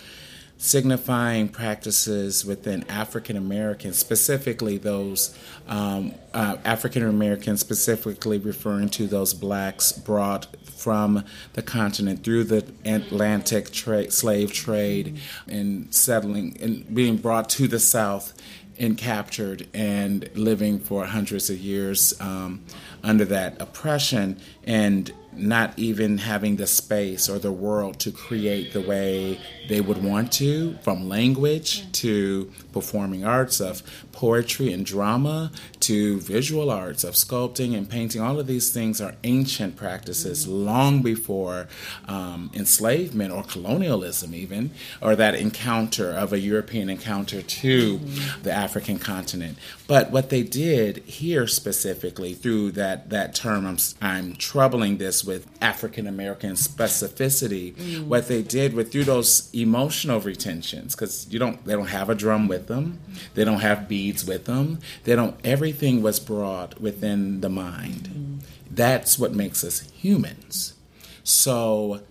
signifying 0.58 1.50
practices 1.50 2.46
within 2.46 2.84
African 2.90 3.36
Americans, 3.36 3.98
specifically 3.98 4.78
those 4.78 5.38
um, 5.68 6.14
uh, 6.34 6.58
African 6.64 7.04
Americans, 7.04 7.60
specifically 7.60 8.38
referring 8.38 8.90
to 8.90 9.08
those 9.08 9.34
blacks 9.34 9.92
brought 9.92 10.48
from 10.70 11.24
the 11.54 11.62
continent 11.62 12.24
through 12.24 12.44
the 12.44 12.66
Atlantic 12.86 13.72
trade, 13.72 14.14
slave 14.14 14.54
trade, 14.54 15.20
and 15.48 15.94
settling 15.94 16.58
and 16.62 16.94
being 16.94 17.18
brought 17.18 17.50
to 17.50 17.68
the 17.68 17.80
South 17.80 18.34
and 18.78 18.98
captured 18.98 19.68
and 19.74 20.30
living 20.36 20.80
for 20.80 21.06
hundreds 21.06 21.50
of 21.50 21.58
years 21.58 22.14
um, 22.20 22.62
under 23.04 23.26
that 23.26 23.62
oppression. 23.62 24.38
And 24.66 25.12
not 25.38 25.78
even 25.78 26.18
having 26.18 26.56
the 26.56 26.68
space 26.68 27.30
or 27.30 27.40
the 27.40 27.52
world 27.52 28.00
to 28.00 28.12
create 28.12 28.74
the 28.74 28.82
way 28.82 29.40
they 29.68 29.82
would 29.82 30.04
want 30.04 30.32
to, 30.34 30.78
from 30.82 31.10
language 31.10 31.92
to 31.94 32.52
performing 32.72 33.26
arts 33.26 33.60
of 33.60 33.82
poetry 34.12 34.72
and 34.72 34.86
drama 34.86 35.52
to 35.86 36.20
visual 36.20 36.72
arts 36.72 37.04
of 37.04 37.14
sculpting 37.14 37.78
and 37.78 37.88
painting. 37.88 38.20
All 38.20 38.40
of 38.40 38.48
these 38.48 38.72
things 38.72 39.00
are 39.00 39.14
ancient 39.24 39.76
practices 39.76 40.48
long 40.48 41.04
before 41.04 41.68
um, 42.08 42.50
enslavement 42.54 43.32
or 43.32 43.44
colonialism, 43.44 44.34
even, 44.34 44.72
or 45.00 45.16
that 45.16 45.36
encounter 45.36 46.10
of 46.12 46.34
a 46.34 46.40
European 46.40 46.90
encounter 46.90 47.42
to 47.42 48.00
mm-hmm. 48.00 48.42
the 48.42 48.52
African 48.52 48.98
continent. 48.98 49.60
But 49.88 50.10
what 50.10 50.32
they 50.32 50.42
did 50.42 50.98
here 51.06 51.46
specifically 51.46 52.34
through 52.34 52.72
that, 52.72 53.12
that 53.12 53.36
term, 53.36 53.68
I'm, 53.68 53.78
I'm 54.02 54.36
troubling 54.36 54.98
this 54.98 55.24
with 55.24 55.48
African 55.62 56.08
American 56.08 56.54
specificity. 56.54 57.76
Mm. 57.76 58.08
What 58.08 58.28
they 58.28 58.42
did 58.42 58.74
with 58.74 58.92
through 58.92 59.04
those 59.04 59.54
emotional 59.54 60.20
retentions, 60.20 60.96
because 60.96 61.28
you 61.30 61.38
don't, 61.38 61.64
they 61.66 61.74
don't 61.74 61.88
have 61.88 62.10
a 62.10 62.16
drum 62.16 62.48
with 62.48 62.66
them, 62.68 63.00
they 63.36 63.44
don't 63.44 63.60
have 63.60 63.88
beads 63.88 64.26
with 64.26 64.46
them, 64.46 64.80
they 65.04 65.16
don't. 65.16 65.36
Everything 65.44 65.75
was 66.02 66.20
brought 66.20 66.82
within 66.82 67.42
the 67.42 67.50
mind. 67.50 68.10
Mm. 68.10 68.40
That's 68.70 69.20
what 69.20 69.34
makes 69.34 69.64
us 69.64 69.82
humans. 69.92 70.74
So. 71.24 72.02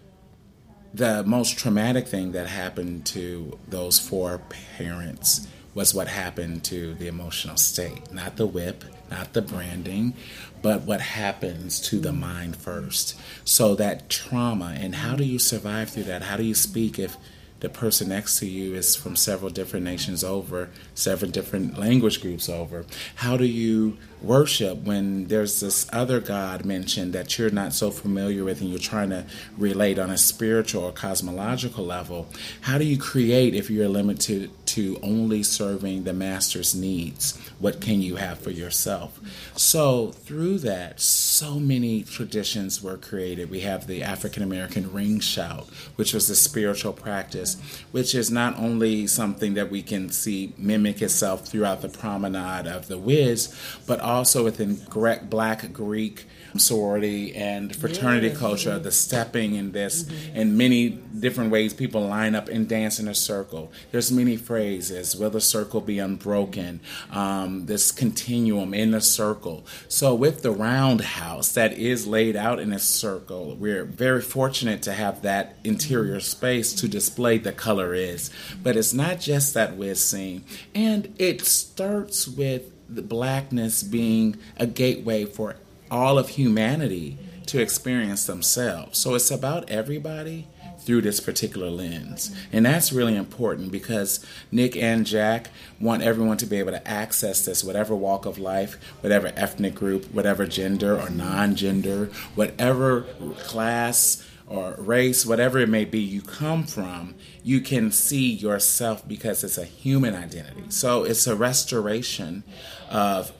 The 0.97 1.25
most 1.25 1.59
traumatic 1.59 2.07
thing 2.07 2.31
that 2.33 2.47
happened 2.47 3.05
to 3.07 3.59
those 3.67 3.99
four 3.99 4.41
parents 4.79 5.49
was 5.75 5.93
what 5.93 6.07
happened 6.07 6.63
to 6.67 6.95
the 6.95 7.09
emotional 7.09 7.57
state, 7.57 8.13
not 8.13 8.37
the 8.37 8.47
whip, 8.47 8.85
not 9.11 9.33
the 9.33 9.43
branding, 9.43 10.15
but 10.63 10.83
what 10.83 11.01
happens 11.01 11.81
to 11.81 11.99
the 11.99 12.13
mind 12.13 12.55
first. 12.55 13.19
So 13.45 13.75
that 13.75 14.09
trauma, 14.09 14.77
and 14.79 14.95
how 14.95 15.17
do 15.17 15.25
you 15.25 15.41
survive 15.41 15.91
through 15.91 16.05
that? 16.05 16.23
How 16.23 16.37
do 16.37 16.45
you 16.45 16.55
speak 16.55 16.97
if 17.01 17.17
the 17.61 17.69
person 17.69 18.09
next 18.09 18.39
to 18.41 18.47
you 18.47 18.75
is 18.75 18.95
from 18.95 19.17
several 19.17 19.51
different 19.51 19.85
nations 19.85 20.23
over, 20.23 20.71
several 20.95 21.31
different 21.31 21.79
language 21.79 22.21
groups 22.21 22.49
over? 22.49 22.85
How 23.17 23.37
do 23.37 23.47
you 23.47 23.97
worship 24.25 24.79
when 24.83 25.27
there's 25.29 25.61
this 25.61 25.87
other 25.93 26.21
God 26.21 26.65
mentioned 26.65 27.13
that 27.13 27.39
you're 27.39 27.51
not 27.51 27.73
so 27.73 27.91
familiar 27.91 28.45
with 28.45 28.61
and 28.61 28.71
you're 28.71 28.79
trying 28.79 29.11
to 29.11 29.25
relate 29.57 29.99
on 29.99 30.11
a 30.11 30.19
spiritual 30.19 30.85
or 30.85 30.93
cosmological 30.93 31.85
level? 31.85 32.27
How 32.63 32.79
do 32.79 32.85
you 32.85 32.99
create 32.99 33.55
if 33.55 33.71
you're 33.71 33.89
limited 33.89 34.51
to 34.67 34.99
only 35.03 35.43
serving 35.43 36.05
the 36.05 36.13
master's 36.13 36.75
needs? 36.75 37.39
What 37.59 37.81
can 37.81 38.03
you 38.03 38.17
have 38.17 38.39
for 38.39 38.51
yourself? 38.51 39.21
So, 39.57 40.11
through 40.11 40.59
that, 40.61 41.01
so 41.01 41.61
many 41.61 42.03
traditions 42.03 42.83
were 42.83 42.97
created. 42.97 43.51
We 43.51 43.61
have 43.61 43.87
the 43.87 44.03
African 44.03 44.43
American 44.43 44.93
ring 44.93 45.21
shout, 45.21 45.69
which 45.97 46.13
was 46.13 46.29
a 46.31 46.37
spiritual 46.37 46.93
practice, 46.93 47.57
which 47.93 48.15
is 48.15 48.31
not 48.31 48.59
only 48.59 49.07
something 49.07 49.55
that 49.55 49.71
we 49.71 49.83
can 49.83 50.11
see 50.11 50.53
mimic 50.59 51.03
itself 51.03 51.47
throughout 51.47 51.83
the 51.83 51.89
promenade 51.89 52.67
of 52.67 52.89
the 52.89 52.99
Wiz, 52.99 53.55
but 53.87 54.01
also 54.01 54.14
also 54.15 54.45
within 54.45 54.77
Greek, 54.89 55.29
Black 55.29 55.73
Greek 55.73 56.27
sorority 56.57 57.35
and 57.35 57.75
fraternity 57.75 58.29
yeah. 58.29 58.35
culture, 58.35 58.79
the 58.79 58.93
stepping 58.93 59.55
in 59.55 59.73
this, 59.73 60.05
mm-hmm. 60.05 60.37
in 60.37 60.57
many 60.57 60.91
different 60.91 61.51
ways 61.51 61.75
people 61.75 62.03
line 62.07 62.35
up 62.35 62.49
and 62.49 62.69
dance 62.69 62.99
in 62.99 63.09
a 63.09 63.15
circle. 63.15 63.73
There's 63.91 64.13
many 64.13 64.37
phrases, 64.37 65.17
will 65.17 65.31
the 65.31 65.41
circle 65.41 65.81
be 65.81 65.99
unbroken? 65.99 66.81
Um, 67.11 67.67
this 67.67 67.91
continuum 67.91 68.75
in 68.75 68.95
a 68.95 69.01
circle. 69.01 69.67
So 69.89 70.15
with 70.15 70.43
the 70.43 70.53
roundhouse 70.53 71.53
that 71.53 71.73
is 71.73 72.07
laid 72.07 72.37
out 72.37 72.61
in 72.61 72.73
a 72.73 72.79
circle, 72.79 73.57
we're 73.57 73.85
very 73.85 74.23
fortunate 74.23 74.83
to 74.83 74.93
have 74.93 75.23
that 75.23 75.57
interior 75.65 76.21
space 76.21 76.73
to 76.75 76.89
display 76.89 77.39
the 77.39 77.53
color 77.53 77.95
is. 77.95 78.31
But 78.63 78.77
it's 78.77 78.95
not 78.95 79.21
just 79.21 79.55
that 79.55 79.77
we're 79.77 79.95
seeing. 79.95 80.45
And 80.75 81.15
it 81.19 81.41
starts 81.43 82.29
with 82.29 82.74
the 82.95 83.03
blackness 83.03 83.83
being 83.83 84.37
a 84.57 84.67
gateway 84.67 85.25
for 85.25 85.57
all 85.91 86.19
of 86.19 86.31
humanity 86.31 87.19
to 87.47 87.61
experience 87.61 88.27
themselves. 88.27 88.99
So 88.99 89.15
it's 89.15 89.31
about 89.31 89.69
everybody 89.71 90.49
through 90.79 91.03
this 91.03 91.21
particular 91.21 91.71
lens. 91.71 92.35
And 92.53 92.67
that's 92.67 92.93
really 92.93 93.17
important 93.17 93.73
because 93.73 94.25
Nick 94.53 94.77
and 94.77 95.07
Jack 95.07 95.51
want 95.81 96.03
everyone 96.03 96.37
to 96.39 96.47
be 96.47 96.59
able 96.59 96.73
to 96.73 96.89
access 96.89 97.45
this, 97.45 97.65
whatever 97.65 97.95
walk 97.95 98.27
of 98.27 98.39
life, 98.39 98.79
whatever 99.01 99.33
ethnic 99.37 99.75
group, 99.75 100.13
whatever 100.13 100.47
gender 100.47 100.99
or 100.99 101.11
non 101.11 101.57
gender, 101.57 102.11
whatever 102.35 103.03
class 103.45 104.27
or 104.47 104.75
race, 104.79 105.25
whatever 105.25 105.59
it 105.59 105.69
may 105.69 105.85
be 105.85 106.01
you 106.01 106.21
come 106.21 106.65
from, 106.65 107.15
you 107.43 107.61
can 107.61 107.91
see 107.91 108.31
yourself 108.31 109.07
because 109.09 109.43
it's 109.43 109.59
a 109.59 109.65
human 109.65 110.15
identity. 110.15 110.65
So 110.69 111.05
it's 111.05 111.27
a 111.27 111.35
restoration 111.35 112.45
of 112.91 113.33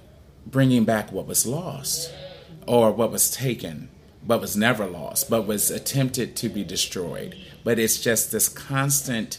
bringing 0.47 0.85
back 0.85 1.13
what 1.13 1.27
was 1.27 1.47
lost 1.47 2.13
or 2.67 2.91
what 2.91 3.11
was 3.11 3.31
taken, 3.31 3.91
but 4.27 4.41
was 4.41 4.57
never 4.57 4.87
lost, 4.87 5.29
but 5.29 5.47
was 5.47 5.71
attempted 5.71 6.37
to 6.37 6.49
be 6.49 6.65
destroyed. 6.65 7.37
But 7.63 7.79
it's 7.79 8.01
just 8.01 8.33
this 8.33 8.49
constant, 8.49 9.39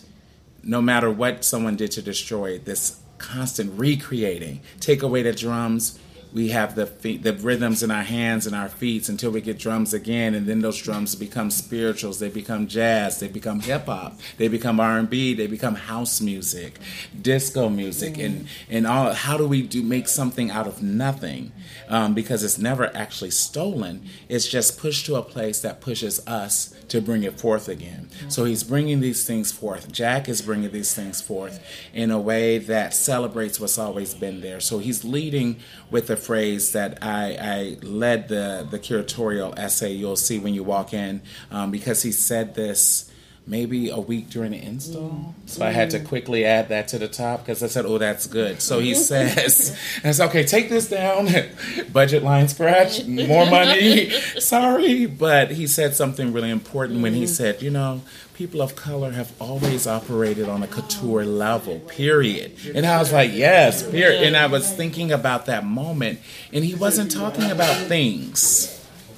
no 0.64 0.82
matter 0.82 1.10
what 1.10 1.44
someone 1.44 1.76
did 1.76 1.92
to 1.92 2.02
destroy 2.02 2.60
this 2.60 3.00
constant 3.18 3.80
recreating. 3.80 4.62
Take 4.80 5.02
away 5.02 5.24
the 5.24 5.34
drums, 5.34 6.00
we 6.36 6.50
have 6.50 6.76
the 6.76 6.86
feet, 6.86 7.24
the 7.24 7.32
rhythms 7.32 7.82
in 7.82 7.90
our 7.90 8.04
hands 8.04 8.46
and 8.46 8.54
our 8.54 8.68
feet 8.68 9.08
until 9.08 9.32
we 9.32 9.40
get 9.40 9.58
drums 9.58 9.94
again, 9.94 10.36
and 10.36 10.46
then 10.46 10.60
those 10.60 10.80
drums 10.82 11.16
become 11.16 11.50
spirituals. 11.50 12.20
They 12.20 12.28
become 12.28 12.68
jazz. 12.68 13.22
They 13.22 13.30
become 13.30 13.62
hip 13.62 13.86
hop. 13.86 14.20
They 14.36 14.50
become 14.50 14.82
R 14.82 15.00
and 15.00 15.10
B. 15.10 15.34
They 15.34 15.48
become 15.48 15.76
house 15.76 16.20
music, 16.20 16.78
disco 17.20 17.70
music, 17.70 18.16
mm. 18.16 18.26
and 18.26 18.48
and 18.70 18.86
all. 18.86 19.14
How 19.14 19.38
do 19.38 19.48
we 19.48 19.62
do 19.62 19.82
make 19.82 20.10
something 20.10 20.52
out 20.52 20.68
of 20.68 20.84
nothing? 20.84 21.54
Um, 21.88 22.14
because 22.14 22.44
it's 22.44 22.58
never 22.58 22.94
actually 22.94 23.32
stolen. 23.32 24.06
It's 24.28 24.48
just 24.48 24.78
pushed 24.78 25.06
to 25.06 25.16
a 25.16 25.22
place 25.22 25.62
that 25.62 25.80
pushes 25.80 26.26
us 26.28 26.76
to 26.90 27.02
bring 27.02 27.24
it 27.24 27.40
forth 27.40 27.70
again. 27.70 28.10
So 28.28 28.44
he's 28.44 28.64
bringing 28.64 29.00
these 29.00 29.26
things 29.26 29.52
forth. 29.52 29.92
Jack 29.92 30.28
is 30.28 30.42
bringing 30.42 30.72
these 30.72 30.94
things 30.94 31.22
forth 31.22 31.64
in 31.94 32.12
a 32.12 32.20
way 32.20 32.58
that 32.58 32.94
celebrates 32.94 33.60
what's 33.60 33.78
always 33.78 34.14
been 34.14 34.42
there. 34.42 34.60
So 34.60 34.80
he's 34.80 35.04
leading 35.04 35.58
with 35.90 36.08
the 36.08 36.18
phrase 36.26 36.72
that 36.72 37.00
I, 37.02 37.38
I 37.40 37.86
led 37.86 38.28
the, 38.28 38.68
the 38.70 38.80
curatorial 38.80 39.58
essay 39.58 39.94
you'll 39.94 40.16
see 40.16 40.40
when 40.40 40.54
you 40.54 40.64
walk 40.64 40.94
in 40.94 41.22
um, 41.52 41.72
because 41.72 42.02
he 42.02 42.12
said 42.12 42.56
this 42.56 43.12
maybe 43.48 43.90
a 43.90 44.00
week 44.00 44.30
during 44.30 44.52
the 44.52 44.62
install. 44.62 45.10
Mm. 45.10 45.34
So 45.46 45.66
I 45.66 45.70
had 45.70 45.92
to 45.92 46.00
quickly 46.00 46.46
add 46.46 46.70
that 46.70 46.88
to 46.90 46.98
the 46.98 47.08
top 47.08 47.42
because 47.42 47.62
I 47.62 47.68
said, 47.68 47.86
oh, 47.86 47.98
that's 47.98 48.26
good. 48.26 48.62
So 48.62 48.80
he 48.80 48.96
says, 48.96 49.78
I 50.04 50.12
said, 50.12 50.28
okay, 50.30 50.44
take 50.44 50.70
this 50.70 50.90
down. 50.90 51.30
Budget 51.94 52.24
line 52.24 52.48
scratch, 52.48 53.06
more 53.06 53.46
money. 53.46 54.10
Sorry. 54.40 55.06
But 55.06 55.52
he 55.52 55.68
said 55.68 55.96
something 55.96 56.34
really 56.34 56.50
important 56.50 57.02
when 57.02 57.14
he 57.14 57.24
mm. 57.24 57.30
said, 57.30 57.62
you 57.62 57.70
know, 57.70 58.02
people 58.34 58.62
of 58.62 58.76
color 58.76 59.12
have 59.12 59.32
always 59.40 59.88
operated 59.88 60.50
on 60.50 60.64
a 60.64 60.68
couture 60.68 61.26
level, 61.26 61.80
period. 61.80 62.54
And 62.74 62.86
I 62.86 62.98
was 62.98 63.14
like, 63.14 63.32
yes, 63.32 63.90
period. 63.90 64.24
And 64.24 64.36
I 64.36 64.48
was 64.48 64.72
thinking 64.74 65.12
about 65.12 65.46
that 65.46 65.64
moment. 65.66 66.20
And 66.52 66.66
he 66.66 66.76
wasn't 66.76 67.12
talking 67.12 67.50
about 67.52 67.76
things. 67.88 68.72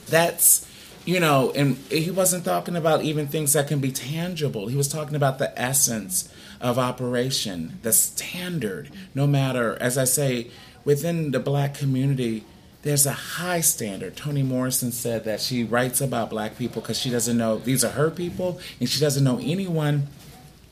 That's 0.09 0.67
you 1.07 1.21
know, 1.21 1.53
and 1.55 1.77
he 1.89 2.11
wasn't 2.11 2.43
talking 2.43 2.75
about 2.75 3.01
even 3.01 3.27
things 3.27 3.53
that 3.53 3.69
can 3.69 3.79
be 3.79 3.93
tangible. 3.93 4.67
He 4.67 4.75
was 4.75 4.89
talking 4.89 5.15
about 5.15 5.39
the 5.39 5.57
essence 5.57 6.27
of 6.59 6.77
operation, 6.77 7.79
the 7.81 7.93
standard. 7.93 8.89
No 9.15 9.25
matter, 9.25 9.77
as 9.79 9.97
I 9.97 10.03
say, 10.03 10.51
within 10.83 11.31
the 11.31 11.39
black 11.39 11.75
community, 11.75 12.43
there's 12.81 13.05
a 13.05 13.13
high 13.13 13.61
standard. 13.61 14.17
Toni 14.17 14.43
Morrison 14.43 14.91
said 14.91 15.23
that 15.23 15.39
she 15.39 15.63
writes 15.63 16.01
about 16.01 16.29
black 16.29 16.57
people 16.57 16.81
because 16.81 16.99
she 16.99 17.09
doesn't 17.09 17.37
know 17.37 17.57
these 17.57 17.85
are 17.85 17.91
her 17.91 18.11
people 18.11 18.59
and 18.81 18.89
she 18.89 18.99
doesn't 18.99 19.23
know 19.23 19.39
anyone 19.41 20.07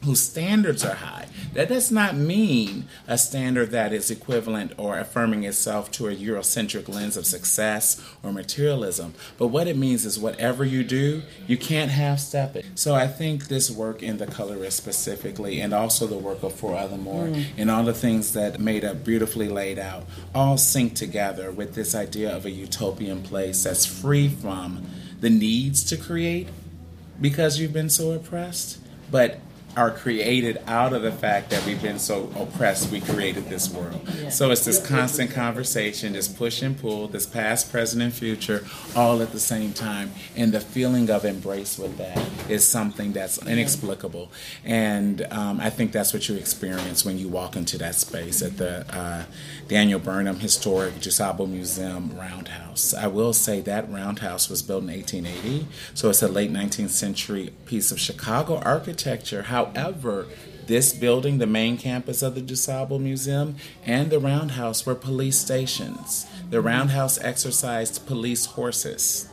whose 0.06 0.22
standards 0.22 0.86
are 0.86 0.96
high. 0.96 1.28
That 1.54 1.70
does 1.70 1.92
not 1.92 2.16
mean 2.16 2.86
a 3.08 3.18
standard 3.18 3.72
that 3.72 3.94
is 3.94 4.12
equivalent 4.12 4.74
or 4.78 4.98
affirming 4.98 5.44
itself 5.44 5.92
to 5.92 6.08
a 6.08 6.16
Eurocentric 6.16 6.88
lens 6.88 7.18
of 7.18 7.26
success 7.26 8.02
or 8.24 8.32
materialism. 8.32 9.14
But 9.38 9.48
what 9.48 9.68
it 9.68 9.78
means 9.78 10.06
is 10.06 10.20
whatever 10.20 10.64
you 10.64 10.84
do, 10.84 11.24
you 11.48 11.58
can't 11.58 11.92
half 11.92 12.20
step 12.20 12.56
it. 12.56 12.66
So 12.76 12.94
I 12.94 13.08
think 13.08 13.48
this 13.48 13.72
work 13.72 14.04
in 14.04 14.18
The 14.18 14.28
Color 14.28 14.64
Is 14.64 14.76
specifically, 14.76 15.62
and 15.62 15.74
also 15.74 16.08
the 16.08 16.18
work 16.18 16.44
of 16.44 16.54
Forothermore, 16.54 17.34
mm. 17.34 17.46
and 17.58 17.72
all 17.72 17.84
the 17.84 17.94
things 17.94 18.34
that 18.34 18.60
Meida 18.60 18.94
beautifully 18.94 19.48
laid 19.48 19.80
out, 19.80 20.06
all 20.34 20.58
sync 20.58 20.94
together 20.96 21.52
with 21.52 21.74
this 21.74 21.96
idea 21.96 22.36
of 22.36 22.46
a 22.46 22.52
utopian 22.52 23.24
place 23.24 23.64
that's 23.64 23.86
free 23.86 24.30
from 24.30 24.86
the 25.22 25.30
needs 25.30 25.84
to 25.86 25.98
create 25.98 26.48
because 27.20 27.60
you've 27.60 27.74
been 27.74 27.90
so 27.90 28.12
oppressed, 28.12 28.80
but 29.10 29.40
are 29.78 29.92
created 29.92 30.58
out 30.68 30.94
of 30.94 31.02
the 31.02 31.12
fact 31.12 31.50
that 31.50 31.66
we've 31.66 31.82
been 31.82 32.00
so 32.00 32.30
oppressed, 32.38 32.92
we 32.92 33.02
created 33.02 33.50
this 33.50 33.70
world. 33.70 34.02
Yeah. 34.18 34.30
So 34.30 34.52
it's 34.52 34.66
this 34.66 34.86
constant 34.86 35.32
conversation, 35.32 36.14
this 36.14 36.28
push 36.28 36.62
and 36.62 36.78
pull, 36.80 37.08
this 37.08 37.26
past, 37.26 37.72
present, 37.72 38.02
and 38.02 38.14
future, 38.14 38.66
all 38.96 39.22
at 39.22 39.32
the 39.32 39.40
same 39.40 39.74
time. 39.74 40.12
And 40.36 40.52
the 40.52 40.62
feeling 40.62 41.10
of 41.10 41.26
embrace 41.26 41.78
with 41.78 41.98
that 41.98 42.22
is 42.50 42.68
something 42.68 43.12
that's 43.14 43.46
inexplicable. 43.46 44.32
And 44.64 45.26
um, 45.32 45.60
I 45.60 45.70
think 45.70 45.92
that's 45.92 46.14
what 46.14 46.28
you 46.30 46.36
experience 46.36 47.04
when 47.04 47.18
you 47.18 47.28
walk 47.28 47.56
into 47.56 47.78
that 47.80 47.96
space 47.96 48.42
at 48.42 48.58
the 48.58 48.86
uh, 48.96 49.26
Daniel 49.68 50.00
Burnham 50.00 50.40
Historic 50.40 50.96
DuSable 50.96 51.50
Museum 51.50 52.18
Roundhouse. 52.18 52.94
I 52.94 53.08
will 53.08 53.34
say 53.34 53.62
that 53.62 53.90
roundhouse 53.90 54.50
was 54.50 54.62
built 54.62 54.84
in 54.84 54.90
1880, 54.90 55.68
so 55.94 56.10
it's 56.10 56.22
a 56.22 56.28
late 56.28 56.52
19th 56.52 56.90
century 56.90 57.52
piece 57.66 57.92
of 57.92 58.00
Chicago 58.00 58.58
architecture. 58.60 59.44
How 59.44 59.65
However, 59.74 60.28
this 60.68 60.94
building, 60.94 61.38
the 61.38 61.48
main 61.48 61.78
campus 61.78 62.22
of 62.22 62.36
the 62.36 62.42
DuSable 62.42 63.00
Museum, 63.00 63.56
and 63.86 64.10
the 64.10 64.20
Roundhouse 64.20 64.86
were 64.86 64.96
police 64.96 65.38
stations. 65.38 66.26
The 66.50 66.62
Roundhouse 66.62 67.20
exercised 67.20 68.06
police 68.08 68.46
horses 68.46 69.30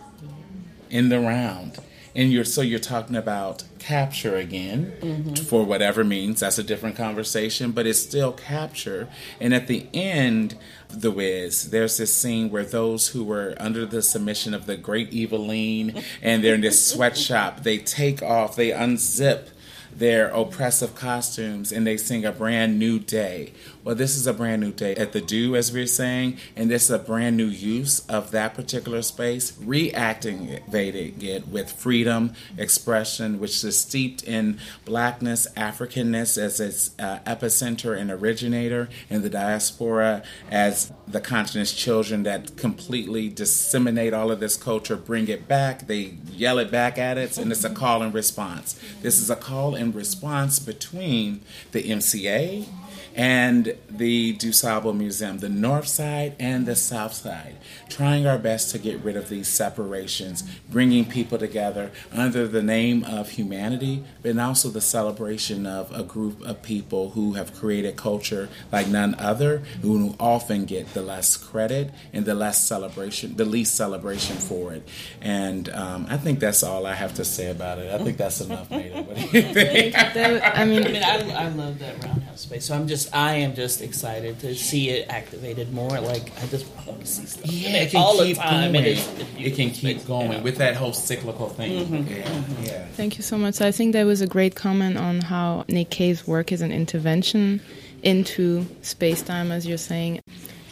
in 0.91 1.09
the 1.09 1.19
round 1.19 1.79
and 2.15 2.31
you're 2.31 2.45
so 2.45 2.61
you're 2.61 2.79
talking 2.79 3.17
about 3.17 3.65
capture 3.79 4.37
again 4.37 4.93
mm-hmm. 5.01 5.35
for 5.35 5.65
whatever 5.65 6.05
means 6.05 6.41
that's 6.41 6.59
a 6.59 6.63
different 6.63 6.97
conversation 6.97 7.73
but 7.73 7.87
it's 7.87 7.99
still 7.99 8.33
capture 8.33 9.09
and 9.41 9.55
at 9.55 9.67
the 9.67 9.87
end 9.93 10.57
the 10.91 11.11
Wiz 11.11 11.71
there's 11.71 11.97
this 11.97 12.15
scene 12.15 12.51
where 12.51 12.65
those 12.65 13.09
who 13.09 13.25
were 13.25 13.55
under 13.59 13.87
the 13.87 14.03
submission 14.03 14.55
of 14.55 14.67
the 14.67 14.77
great 14.77 15.11
Evillene 15.11 16.05
and 16.21 16.45
they're 16.45 16.55
in 16.55 16.61
this 16.61 16.87
sweatshop 16.87 17.63
they 17.63 17.79
take 17.79 18.23
off 18.23 18.55
they 18.55 18.71
unzip 18.71 19.49
their 19.95 20.29
oppressive 20.29 20.95
costumes 20.95 21.73
and 21.73 21.87
they 21.87 21.97
sing 21.97 22.25
a 22.25 22.33
brand 22.33 22.79
new 22.79 22.99
day. 22.99 23.53
Well, 23.85 23.95
this 23.95 24.17
is 24.17 24.27
a 24.27 24.33
brand 24.33 24.63
new 24.63 24.73
day 24.73 24.95
at 24.95 25.13
the 25.13 25.21
Do, 25.21 25.57
as 25.57 25.73
we're 25.73 25.87
saying, 25.87 26.39
and 26.55 26.71
this 26.71 26.85
is 26.85 26.91
a 26.91 26.99
brand 26.99 27.37
new 27.37 27.47
use 27.47 28.01
of 28.09 28.31
that 28.31 28.55
particular 28.55 29.03
space, 29.03 29.53
reactivating 29.53 31.23
it 31.23 31.49
with 31.49 31.73
freedom, 31.73 32.33
expression, 32.57 33.41
which 33.41 33.65
is 33.65 33.79
steeped 33.79 34.23
in 34.23 34.59
blackness, 34.85 35.49
Africanness 35.57 36.39
as 36.39 36.61
its 36.61 36.91
uh, 36.99 37.19
epicenter 37.27 37.99
and 37.99 38.11
originator, 38.11 38.89
and 39.11 39.25
the 39.25 39.31
diaspora 39.31 40.23
as 40.51 40.93
the 41.09 41.21
continent's 41.21 41.73
children 41.73 42.23
that 42.23 42.57
completely 42.57 43.29
disseminate 43.29 44.15
all 44.15 44.31
of 44.31 44.39
this 44.39 44.57
culture, 44.57 44.97
bring 44.97 45.27
it 45.27 45.49
back, 45.49 45.89
they 45.89 46.15
yell 46.31 46.59
it 46.59 46.71
back 46.71 46.99
at 46.99 47.19
it, 47.19 47.37
and 47.37 47.51
it's 47.51 47.65
a 47.65 47.71
call 47.71 48.03
and 48.03 48.15
response. 48.15 48.81
This 49.03 49.21
is 49.21 49.29
a 49.29 49.37
call 49.37 49.75
and 49.75 49.82
response 49.91 50.61
between 50.61 51.41
the 51.73 51.83
MCA 51.83 52.67
and 53.15 53.77
the 53.91 54.35
DuSable 54.37 54.97
Museum, 54.97 55.39
the 55.39 55.49
north 55.49 55.87
side 55.87 56.35
and 56.39 56.67
the 56.67 56.77
south 56.77 57.13
side, 57.13 57.57
trying 57.89 58.27
our 58.27 58.39
best 58.39 58.71
to 58.71 58.79
get 58.79 59.01
rid 59.01 59.17
of 59.17 59.29
these 59.29 59.49
separations, 59.49 60.43
bringing 60.71 61.05
people 61.05 61.39
together 61.39 61.91
under 62.13 62.49
the 62.49 62.63
name 62.63 63.05
of 63.05 63.31
humanity, 63.31 64.05
but 64.23 64.39
also 64.39 64.69
the 64.69 64.81
celebration 64.81 65.67
of 65.67 65.93
a 65.93 66.03
group 66.03 66.41
of 66.43 66.63
people 66.63 67.11
who 67.11 67.35
have 67.35 67.55
created 67.55 67.97
culture 67.97 68.49
like 68.71 68.89
none 68.89 69.15
other, 69.19 69.59
who 69.83 70.15
often 70.19 70.65
get 70.65 70.93
the 70.95 71.03
less 71.03 71.37
credit 71.37 71.91
and 72.13 72.25
the 72.25 72.35
less 72.35 72.67
celebration, 72.67 73.37
the 73.37 73.45
least 73.45 73.75
celebration 73.75 74.37
for 74.37 74.73
it. 74.73 74.89
And 75.21 75.69
um, 75.71 76.07
I 76.09 76.17
think 76.17 76.41
that's 76.41 76.63
all 76.63 76.87
I 76.87 76.95
have 76.95 77.15
to 77.15 77.25
say 77.25 77.51
about 77.51 77.79
it. 77.79 77.93
I 77.93 78.03
think 78.03 78.17
that's 78.17 78.41
enough, 78.41 78.71
Meida. 78.71 79.07
What 79.07 79.17
do 79.17 79.23
you 79.23 79.43
think? 79.55 79.95
I 79.97 80.65
mean, 80.65 80.87
I 80.87 80.89
mean, 80.89 81.03
I, 81.03 81.45
I 81.45 81.49
love 81.49 81.79
that 81.81 82.03
roundhouse 82.03 82.41
space. 82.41 82.65
So 82.67 82.75
I'm 82.75 82.87
just 82.87 83.02
just 83.03 83.15
I 83.15 83.35
am 83.35 83.55
just 83.55 83.83
excited 83.83 84.39
to 84.41 84.55
see 84.55 84.91
it 84.91 85.09
activated 85.09 85.73
more. 85.73 85.89
Like 85.91 86.33
I 86.43 86.47
just 86.47 86.67
want 86.87 87.01
to 87.01 87.07
see 87.07 87.27
stuff 87.27 87.47
yeah, 87.47 87.83
it 87.83 87.95
all 87.95 88.17
the 88.19 88.35
time. 88.35 88.75
It, 88.75 88.87
is, 88.87 89.09
it 89.39 89.55
can 89.55 89.71
keep 89.71 90.07
going 90.07 90.33
yeah. 90.33 90.41
with 90.41 90.59
that 90.59 90.77
whole 90.77 90.93
cyclical 90.93 91.49
thing. 91.49 91.87
Mm-hmm. 91.87 91.95
Yeah. 91.95 92.23
Mm-hmm. 92.23 92.65
yeah. 92.65 92.87
Thank 92.97 93.17
you 93.17 93.23
so 93.23 93.37
much. 93.37 93.61
I 93.61 93.73
think 93.73 93.93
there 93.93 94.07
was 94.07 94.21
a 94.21 94.27
great 94.27 94.55
comment 94.55 94.97
on 94.99 95.21
how 95.21 95.65
Nick 95.69 95.91
Cave's 95.91 96.27
work 96.27 96.53
is 96.53 96.63
an 96.63 96.73
intervention 96.73 97.61
into 98.03 98.67
space 98.83 99.23
time, 99.23 99.53
as 99.53 99.67
you're 99.67 99.79
saying. 99.79 100.21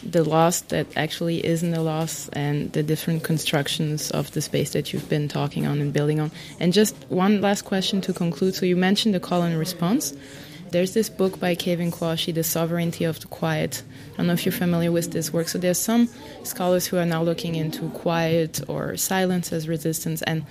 The 0.03 0.23
loss 0.23 0.61
that 0.61 0.87
actually 0.97 1.45
isn't 1.45 1.73
a 1.75 1.81
loss, 1.81 2.27
and 2.29 2.73
the 2.73 2.81
different 2.81 3.23
constructions 3.23 4.09
of 4.09 4.31
the 4.31 4.41
space 4.41 4.73
that 4.73 4.91
you've 4.91 5.07
been 5.07 5.27
talking 5.27 5.67
on 5.67 5.79
and 5.79 5.93
building 5.93 6.19
on. 6.19 6.31
And 6.59 6.73
just 6.73 6.95
one 7.09 7.39
last 7.39 7.65
question 7.65 8.01
to 8.01 8.13
conclude. 8.13 8.55
So, 8.55 8.65
you 8.65 8.75
mentioned 8.75 9.13
the 9.13 9.19
call 9.19 9.43
and 9.43 9.59
response. 9.59 10.15
There's 10.71 10.93
this 10.93 11.09
book 11.09 11.37
by 11.37 11.55
Kevin 11.55 11.91
Quashie, 11.91 12.33
The 12.33 12.43
Sovereignty 12.43 13.03
of 13.03 13.19
the 13.19 13.27
Quiet. 13.27 13.83
I 14.13 14.17
don't 14.17 14.27
know 14.27 14.33
if 14.33 14.45
you're 14.45 14.53
familiar 14.53 14.89
with 14.89 15.11
this 15.11 15.33
work. 15.33 15.49
So 15.49 15.57
there's 15.57 15.77
some 15.77 16.07
scholars 16.43 16.87
who 16.87 16.95
are 16.97 17.05
now 17.05 17.21
looking 17.23 17.55
into 17.55 17.89
quiet 17.89 18.61
or 18.69 18.95
silence 18.95 19.51
as 19.51 19.67
resistance, 19.67 20.21
and 20.21 20.45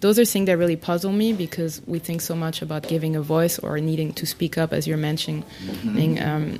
those 0.00 0.18
are 0.18 0.26
things 0.26 0.46
that 0.46 0.58
really 0.58 0.76
puzzle 0.76 1.10
me 1.10 1.32
because 1.32 1.80
we 1.86 1.98
think 1.98 2.20
so 2.20 2.34
much 2.34 2.60
about 2.60 2.86
giving 2.86 3.16
a 3.16 3.22
voice 3.22 3.58
or 3.58 3.78
needing 3.80 4.12
to 4.14 4.26
speak 4.26 4.58
up, 4.58 4.74
as 4.74 4.86
you're 4.86 4.98
mentioning, 4.98 5.42
mm-hmm. 5.64 6.22
um, 6.22 6.58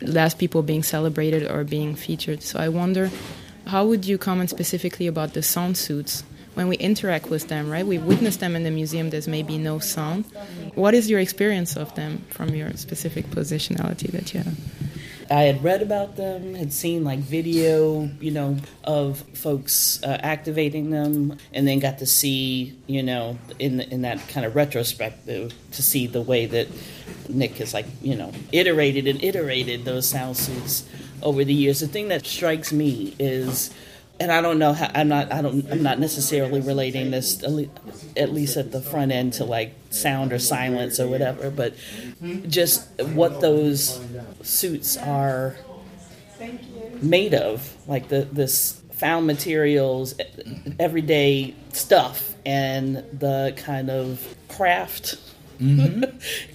less 0.00 0.32
people 0.32 0.62
being 0.62 0.84
celebrated 0.84 1.50
or 1.50 1.64
being 1.64 1.96
featured. 1.96 2.42
So 2.44 2.60
I 2.60 2.68
wonder, 2.68 3.10
how 3.66 3.86
would 3.86 4.06
you 4.06 4.18
comment 4.18 4.50
specifically 4.50 5.08
about 5.08 5.34
the 5.34 5.42
sound 5.42 5.76
suits 5.76 6.22
when 6.54 6.68
we 6.68 6.76
interact 6.76 7.30
with 7.30 7.48
them, 7.48 7.70
right? 7.70 7.86
We 7.86 7.98
witness 7.98 8.36
them 8.36 8.56
in 8.56 8.62
the 8.62 8.70
museum, 8.70 9.10
there's 9.10 9.28
maybe 9.28 9.58
no 9.58 9.78
sound. 9.78 10.26
What 10.74 10.94
is 10.94 11.08
your 11.08 11.20
experience 11.20 11.76
of 11.76 11.94
them 11.94 12.24
from 12.30 12.54
your 12.54 12.72
specific 12.74 13.26
positionality 13.26 14.10
that 14.12 14.34
you 14.34 14.40
have? 14.40 14.58
I 15.30 15.44
had 15.44 15.64
read 15.64 15.80
about 15.80 16.16
them, 16.16 16.54
had 16.54 16.74
seen 16.74 17.04
like 17.04 17.20
video, 17.20 18.10
you 18.20 18.30
know, 18.30 18.58
of 18.84 19.20
folks 19.32 20.02
uh, 20.02 20.18
activating 20.22 20.90
them, 20.90 21.38
and 21.54 21.66
then 21.66 21.78
got 21.78 22.00
to 22.00 22.06
see, 22.06 22.76
you 22.86 23.02
know, 23.02 23.38
in 23.58 23.80
in 23.80 24.02
that 24.02 24.28
kind 24.28 24.44
of 24.44 24.54
retrospective, 24.54 25.54
to 25.72 25.82
see 25.82 26.06
the 26.06 26.20
way 26.20 26.44
that 26.46 26.68
Nick 27.30 27.56
has 27.58 27.72
like, 27.72 27.86
you 28.02 28.14
know, 28.14 28.30
iterated 28.50 29.06
and 29.06 29.22
iterated 29.24 29.86
those 29.86 30.06
sound 30.06 30.36
suits 30.36 30.86
over 31.22 31.44
the 31.44 31.54
years. 31.54 31.80
The 31.80 31.88
thing 31.88 32.08
that 32.08 32.26
strikes 32.26 32.70
me 32.70 33.14
is 33.18 33.72
and 34.20 34.30
I 34.30 34.40
don't 34.40 34.58
know 34.58 34.72
how 34.72 34.90
I'm 34.94 35.08
not 35.08 35.32
I 35.32 35.42
don't 35.42 35.70
I'm 35.70 35.82
not 35.82 35.98
necessarily 35.98 36.60
relating 36.60 37.10
this 37.10 37.42
at 37.42 38.32
least 38.32 38.56
at 38.56 38.72
the 38.72 38.80
front 38.80 39.12
end 39.12 39.34
to 39.34 39.44
like 39.44 39.74
sound 39.90 40.32
or 40.32 40.38
silence 40.38 41.00
or 41.00 41.08
whatever, 41.08 41.50
but 41.50 41.74
just 42.48 42.88
what 43.00 43.40
those 43.40 44.00
suits 44.42 44.96
are 44.96 45.56
made 47.00 47.34
of, 47.34 47.76
like 47.86 48.08
the 48.08 48.28
this 48.30 48.80
found 48.92 49.26
materials, 49.26 50.14
everyday 50.78 51.54
stuff, 51.72 52.34
and 52.46 52.96
the 53.12 53.52
kind 53.56 53.90
of 53.90 54.36
craft 54.48 55.16
Mm-hmm. 55.58 56.04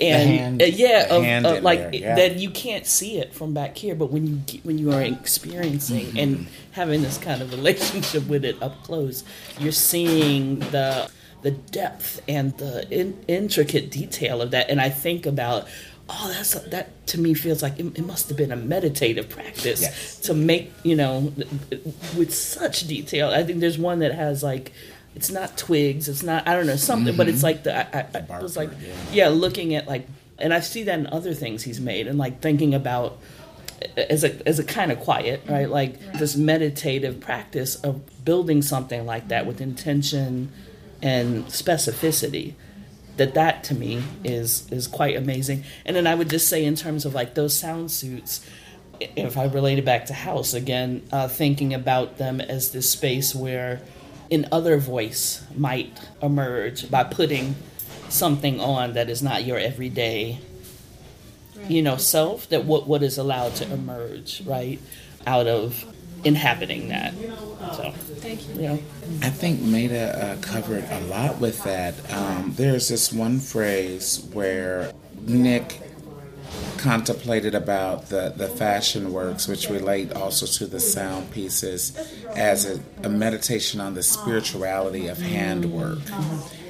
and 0.02 0.30
hand, 0.30 0.62
uh, 0.62 0.66
yeah, 0.66 1.08
of, 1.10 1.46
of, 1.46 1.64
like 1.64 1.90
yeah. 1.94 2.16
that 2.16 2.38
you 2.38 2.50
can't 2.50 2.86
see 2.86 3.18
it 3.18 3.34
from 3.34 3.54
back 3.54 3.78
here, 3.78 3.96
but 3.96 4.12
when 4.12 4.28
you 4.28 4.36
get, 4.46 4.66
when 4.66 4.78
you 4.78 4.92
are 4.92 5.02
experiencing 5.02 6.08
mm-hmm. 6.08 6.18
and 6.18 6.48
having 6.72 7.02
this 7.02 7.18
kind 7.18 7.42
of 7.42 7.52
relationship 7.52 8.28
with 8.28 8.46
it 8.46 8.62
up 8.62 8.84
close, 8.84 9.24
you're 9.60 9.72
seeing 9.72 10.60
the 10.60 11.10
the 11.42 11.52
depth 11.52 12.22
and 12.28 12.58
the 12.58 12.88
in, 12.90 13.24
intricate 13.28 13.92
detail 13.92 14.42
of 14.42 14.52
that. 14.52 14.70
And 14.70 14.82
I 14.82 14.90
think 14.90 15.26
about 15.26 15.68
oh 16.10 16.32
that's 16.34 16.54
that 16.54 17.06
to 17.08 17.20
me 17.20 17.34
feels 17.34 17.62
like 17.62 17.78
it, 17.80 17.98
it, 17.98 18.06
must 18.06 18.30
have 18.30 18.38
been 18.38 18.52
a 18.52 18.56
meditative 18.56 19.30
practice 19.30 19.82
yes. 19.82 20.20
to 20.20 20.34
make 20.34 20.72
you 20.84 20.96
know 20.96 21.34
with 22.18 22.34
such 22.34 22.88
detail 22.88 23.30
i 23.30 23.44
think 23.44 23.60
there's 23.60 23.78
one 23.78 24.00
that 24.00 24.14
has 24.14 24.42
like 24.42 24.72
it's 25.18 25.32
not 25.32 25.58
twigs 25.58 26.08
it's 26.08 26.24
not 26.24 26.48
i 26.48 26.56
don't 26.56 26.68
know 26.68 26.76
something 26.76 27.14
mm-hmm. 27.14 27.18
but 27.18 27.28
it's 27.28 27.40
mm-hmm. 27.40 27.46
like 27.46 27.64
the 27.64 27.96
i, 27.96 28.06
I, 28.16 28.38
I 28.38 28.42
was 28.42 28.56
like 28.56 28.70
yeah. 28.82 28.94
yeah 29.12 29.28
looking 29.30 29.76
at 29.76 29.88
like 29.88 30.08
and 30.38 30.54
i 30.54 30.60
see 30.60 30.84
that 30.84 31.00
in 31.00 31.08
other 31.08 31.34
things 31.34 31.64
he's 31.64 31.82
made 31.82 32.08
and 32.08 32.18
like 32.18 32.42
thinking 32.42 32.74
about 32.74 33.18
as 33.96 34.24
a 34.24 34.48
as 34.48 34.60
a 34.60 34.64
kind 34.64 34.92
of 34.92 35.00
quiet 35.00 35.42
right 35.50 35.70
like 35.70 35.96
right. 35.96 36.20
this 36.20 36.36
meditative 36.36 37.20
practice 37.20 37.76
of 37.76 38.02
building 38.24 38.62
something 38.62 39.06
like 39.06 39.28
that 39.28 39.46
with 39.46 39.60
intention 39.62 40.52
and 41.02 41.46
specificity 41.46 42.54
that 43.18 43.34
that 43.34 43.64
to 43.66 43.76
me 43.76 44.04
is 44.24 44.72
is 44.72 44.88
quite 44.88 45.16
amazing. 45.16 45.64
And 45.86 45.96
then 45.96 46.08
I 46.08 46.16
would 46.16 46.30
just 46.30 46.48
say 46.48 46.64
in 46.64 46.76
terms 46.76 47.06
of 47.06 47.14
like 47.14 47.34
those 47.34 47.58
sound 47.58 47.92
suits, 47.92 48.46
if 49.00 49.38
I 49.38 49.46
relate 49.46 49.80
it 49.80 49.86
back 49.86 50.06
to 50.06 50.14
house 50.14 50.54
again, 50.54 51.04
uh, 51.12 51.28
thinking 51.28 51.74
about 51.74 52.18
them 52.18 52.40
as 52.40 52.72
this 52.72 52.90
space 52.90 53.36
where 53.36 53.82
an 54.32 54.48
other 54.52 54.78
voice 54.78 55.44
might 55.56 55.98
emerge 56.22 56.90
by 56.90 57.04
putting 57.04 57.56
something 58.10 58.60
on 58.60 58.94
that 58.94 59.10
is 59.10 59.22
not 59.22 59.44
your 59.44 59.58
everyday 59.58 60.40
you 61.68 61.82
know 61.82 61.98
self 61.98 62.48
that 62.50 62.64
what 62.64 62.88
what 62.88 63.04
is 63.04 63.18
allowed 63.18 63.54
to 63.56 63.72
emerge 63.72 64.42
right 64.46 64.80
out 65.26 65.48
of 65.48 65.86
inhabiting 66.24 66.90
that. 66.90 67.14
So 67.76 67.92
thank 67.92 68.48
you, 68.48 68.54
you 68.56 68.62
know. 68.62 68.80
i 69.22 69.30
think 69.30 69.60
Meida 69.60 70.16
uh, 70.16 70.42
covered 70.42 70.84
a 70.90 71.02
lot 71.02 71.40
with 71.40 71.64
that. 71.64 71.96
Um, 72.12 72.54
there's 72.56 72.88
this 72.88 73.12
one 73.14 73.40
phrase 73.40 74.28
where 74.34 74.92
nick 75.22 75.82
contemplated 76.78 77.56
about 77.56 78.10
the, 78.10 78.34
the 78.36 78.48
fashion 78.48 79.12
works, 79.12 79.48
which 79.48 79.70
relate 79.70 80.14
also 80.14 80.46
to 80.46 80.66
the 80.66 80.80
sound 80.80 81.32
pieces, 81.32 81.98
as 82.36 82.66
a, 82.66 82.80
a 83.04 83.10
meditation 83.10 83.82
on 83.82 83.94
the 83.94 84.04
spirituality 84.04 85.08
of 85.08 85.18
handwork. 85.18 86.00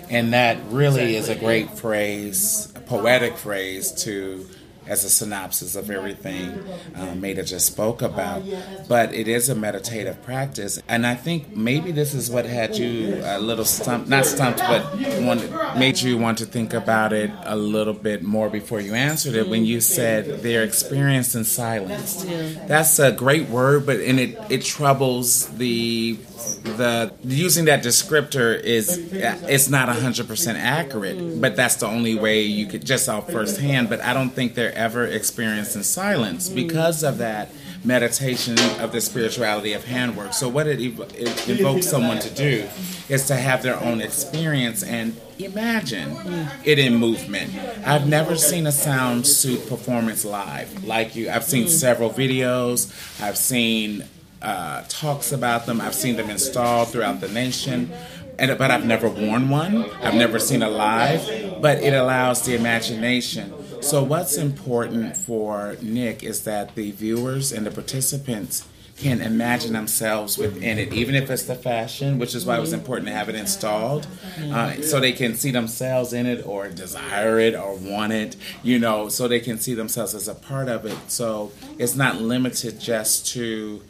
And 0.10 0.34
that 0.34 0.58
really 0.70 1.16
is 1.16 1.30
a 1.30 1.36
great 1.36 1.72
phrase, 1.72 2.72
a 2.76 2.80
poetic 2.80 3.38
phrase 3.38 3.92
to 4.04 4.48
as 4.88 5.04
a 5.04 5.10
synopsis 5.10 5.76
of 5.76 5.90
everything 5.90 6.50
um, 6.96 7.22
Meida 7.22 7.46
just 7.46 7.66
spoke 7.66 8.02
about. 8.02 8.44
But 8.88 9.14
it 9.14 9.28
is 9.28 9.50
a 9.50 9.56
meditative 9.56 10.22
practice, 10.24 10.82
and 10.88 11.06
I 11.06 11.16
think 11.16 11.56
maybe 11.56 11.92
this 11.92 12.14
is 12.14 12.30
what 12.30 12.46
had 12.46 12.78
you 12.78 13.22
a 13.24 13.40
little 13.40 13.66
stumped, 13.66 14.08
not 14.10 14.26
stumped, 14.26 14.60
but 14.60 14.84
wanted, 15.22 15.52
made 15.78 16.00
you 16.00 16.18
want 16.18 16.38
to 16.40 16.46
think 16.46 16.74
about 16.74 17.14
it 17.14 17.32
a 17.44 17.56
little 17.56 17.94
bit 17.94 18.24
more 18.24 18.50
before 18.50 18.80
you 18.80 18.94
answered 18.94 19.36
it 19.36 19.48
when 19.48 19.66
you 19.66 19.82
said 19.82 20.42
they're 20.42 20.64
experienced 20.64 21.36
in 21.36 21.44
silence. 21.44 22.24
That's 22.68 23.00
a 23.00 23.12
great 23.12 23.50
word, 23.50 23.86
but 23.86 24.00
and 24.00 24.20
it 24.20 24.38
it 24.50 24.64
troubles 24.64 25.48
the 25.58 26.18
the 26.64 27.14
using 27.24 27.66
that 27.66 27.84
descriptor 27.84 28.60
is 28.60 28.98
it's 29.12 29.70
not 29.70 29.90
100% 29.90 30.56
accurate 30.56 31.42
but 31.42 31.56
that's 31.56 31.76
the 31.76 31.88
only 31.88 32.16
way 32.16 32.42
you 32.42 32.66
could 32.68 32.86
just 32.86 33.10
off 33.10 33.30
firsthand 33.32 33.90
but 33.90 34.02
i 34.02 34.14
don't 34.14 34.30
think 34.30 34.54
they're 34.54 34.77
ever 34.78 35.06
experienced 35.06 35.76
in 35.76 35.84
silence 35.84 36.48
because 36.50 37.04
of 37.04 37.18
that 37.18 37.50
meditation 37.84 38.58
of 38.80 38.92
the 38.92 39.02
spirituality 39.02 39.74
of 39.74 39.84
handwork 39.86 40.34
so 40.34 40.48
what 40.50 40.68
it, 40.68 40.80
ev- 40.82 41.12
it 41.16 41.50
evokes 41.50 41.88
someone 41.88 42.20
to 42.20 42.30
do 42.34 42.68
is 43.10 43.26
to 43.28 43.36
have 43.36 43.62
their 43.64 43.80
own 43.84 44.02
experience 44.02 44.84
and 44.84 45.20
imagine 45.40 46.16
it 46.64 46.80
in 46.80 46.96
movement 46.96 47.52
i've 47.86 48.08
never 48.08 48.36
seen 48.36 48.66
a 48.68 48.72
sound 48.72 49.26
suit 49.26 49.68
performance 49.70 50.26
live 50.26 50.84
like 50.84 51.16
you 51.16 51.30
i've 51.30 51.44
seen 51.44 51.68
several 51.68 52.10
videos 52.10 52.92
i've 53.22 53.38
seen 53.38 54.04
uh, 54.40 54.84
talks 54.88 55.32
about 55.32 55.66
them. 55.66 55.82
I've 55.82 55.96
seen 55.96 56.16
them 56.16 56.30
installed 56.30 56.90
throughout 56.90 57.22
the 57.22 57.28
nation, 57.28 57.92
and 58.38 58.56
but 58.58 58.70
I've 58.70 58.86
never 58.86 59.10
worn 59.10 59.50
one. 59.50 59.90
I've 60.04 60.14
never 60.14 60.38
seen 60.38 60.62
a 60.62 60.70
live, 60.70 61.60
but 61.60 61.80
it 61.80 61.94
allows 61.96 62.44
the 62.44 62.54
imagination. 62.56 63.52
So 63.82 64.04
what's 64.04 64.38
important 64.38 65.16
for 65.16 65.78
Nick 65.82 66.24
is 66.24 66.44
that 66.44 66.76
the 66.76 66.92
viewers 66.92 67.52
and 67.52 67.66
the 67.66 67.72
participants 67.72 68.68
can 68.98 69.22
imagine 69.22 69.74
themselves 69.74 70.38
within 70.38 70.80
it, 70.80 70.92
even 70.92 71.14
if 71.14 71.30
it's 71.30 71.44
the 71.44 71.56
fashion, 71.56 72.18
which 72.18 72.34
is 72.34 72.46
why 72.46 72.58
it 72.58 72.60
was 72.60 72.74
important 72.74 73.08
to 73.08 73.14
have 73.14 73.30
it 73.30 73.36
installed, 73.36 74.08
uh, 74.52 74.74
so 74.82 75.00
they 75.00 75.14
can 75.14 75.36
see 75.36 75.52
themselves 75.52 76.14
in 76.14 76.26
it 76.26 76.46
or 76.48 76.68
desire 76.70 77.40
it 77.40 77.54
or 77.54 77.76
want 77.76 78.12
it, 78.12 78.36
you 78.64 78.80
know, 78.80 79.08
so 79.08 79.28
they 79.28 79.40
can 79.40 79.60
see 79.60 79.76
themselves 79.76 80.16
as 80.16 80.28
a 80.28 80.34
part 80.34 80.68
of 80.68 80.86
it. 80.86 80.98
So 81.12 81.52
it's 81.78 81.96
not 81.96 82.20
limited 82.20 82.80
just 82.80 83.28
to 83.34 83.84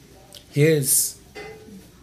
his 0.52 1.18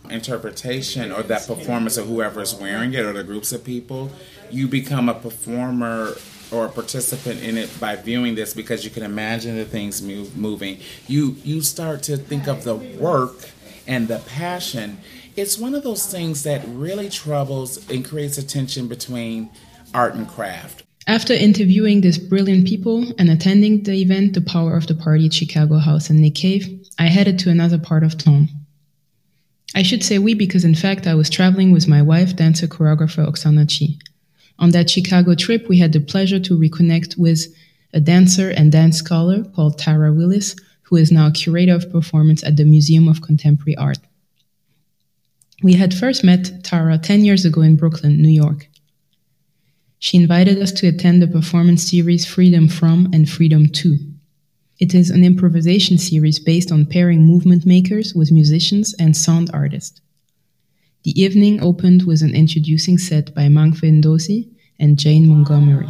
interpretation 0.09 1.13
or 1.13 1.23
that 1.25 1.47
performance 1.47 1.97
of 1.97 2.07
whoever 2.07 2.41
is 2.41 2.55
wearing 2.55 2.95
it 2.95 3.05
or 3.05 3.13
the 3.13 3.25
groups 3.25 3.53
of 3.53 3.65
people, 3.65 4.11
you 4.51 4.67
become 4.67 5.09
a 5.09 5.15
performer 5.15 6.15
or 6.51 6.67
a 6.67 6.69
participant 6.69 7.43
in 7.43 7.57
it 7.57 7.71
by 7.81 7.97
viewing 7.97 8.35
this 8.35 8.55
because 8.55 8.85
you 8.85 8.91
can 8.91 9.03
imagine 9.03 9.57
the 9.57 9.65
things 9.65 10.03
move, 10.03 10.37
moving. 10.37 10.79
You 11.07 11.37
you 11.45 11.63
start 11.63 12.03
to 12.05 12.17
think 12.17 12.47
of 12.47 12.65
the 12.65 12.77
work 12.77 13.51
and 13.87 14.09
the 14.09 14.19
passion. 14.19 14.99
It's 15.37 15.59
one 15.59 15.75
of 15.75 15.83
those 15.83 16.07
things 16.07 16.45
that 16.45 16.63
really 16.69 17.09
troubles 17.09 17.91
and 17.91 18.05
creates 18.05 18.39
a 18.39 18.47
tension 18.47 18.87
between 18.87 19.51
art 19.93 20.15
and 20.15 20.29
craft. 20.29 20.85
After 21.07 21.35
interviewing 21.35 22.01
these 22.01 22.19
brilliant 22.19 22.67
people 22.67 23.05
and 23.19 23.29
attending 23.29 23.83
the 23.83 24.01
event, 24.01 24.33
The 24.33 24.41
Power 24.41 24.75
of 24.77 24.87
the 24.87 24.95
Party 24.95 25.27
at 25.27 25.35
Chicago 25.35 25.77
House 25.77 26.09
and 26.09 26.21
Nick 26.21 26.37
Cave, 26.37 26.89
I 26.99 27.09
headed 27.09 27.39
to 27.41 27.51
another 27.51 27.79
part 27.79 28.05
of 28.05 28.17
town. 28.17 28.49
I 29.75 29.83
should 29.83 30.03
say 30.03 30.19
we 30.19 30.35
because, 30.35 30.65
in 30.65 30.75
fact, 30.75 31.07
I 31.07 31.15
was 31.15 31.29
traveling 31.29 31.73
with 31.73 31.89
my 31.89 32.01
wife, 32.01 32.37
dancer 32.37 32.69
choreographer 32.69 33.27
Oxana 33.27 33.67
Chi. 33.67 33.99
On 34.59 34.71
that 34.71 34.91
Chicago 34.91 35.35
trip, 35.35 35.69
we 35.69 35.79
had 35.79 35.93
the 35.93 36.01
pleasure 36.01 36.39
to 36.41 36.59
reconnect 36.59 37.19
with 37.19 37.55
a 37.93 38.01
dancer 38.01 38.51
and 38.51 38.73
dance 38.73 38.99
scholar 38.99 39.45
called 39.45 39.79
Tara 39.79 40.13
Willis, 40.13 40.57
who 40.83 40.97
is 40.97 41.13
now 41.13 41.31
curator 41.31 41.75
of 41.75 41.91
performance 41.91 42.43
at 42.45 42.57
the 42.57 42.65
Museum 42.65 43.09
of 43.09 43.23
Contemporary 43.23 43.77
Art. 43.77 43.99
We 45.63 45.75
had 45.75 45.95
first 45.95 46.25
met 46.25 46.63
Tara 46.63 46.99
10 46.99 47.25
years 47.25 47.45
ago 47.45 47.63
in 47.63 47.77
Brooklyn, 47.77 48.21
New 48.21 48.29
York. 48.29 48.69
She 49.99 50.19
invited 50.19 50.61
us 50.61 50.73
to 50.73 50.89
attend 50.89 51.23
the 51.23 51.27
performance 51.27 51.83
series 51.89 52.27
Freedom 52.27 52.69
From 52.69 53.09
and 53.13 53.31
Freedom 53.31 53.69
To. 53.69 53.97
It 54.79 54.95
is 54.95 55.09
an 55.09 55.25
improvisation 55.25 55.97
series 55.99 56.39
based 56.39 56.71
on 56.71 56.85
pairing 56.87 57.25
movement 57.25 57.65
makers 57.65 58.15
with 58.15 58.33
musicians 58.33 58.95
and 58.99 59.17
sound 59.17 59.51
artists. 59.55 60.01
The 61.05 61.21
evening 61.21 61.63
opened 61.63 62.05
with 62.05 62.23
an 62.23 62.35
introducing 62.35 62.97
set 62.97 63.35
by 63.35 63.43
Mankwe 63.43 64.01
Ndosi 64.01 64.49
and 64.81 64.99
Jane 64.99 65.29
Montgomery. 65.29 65.87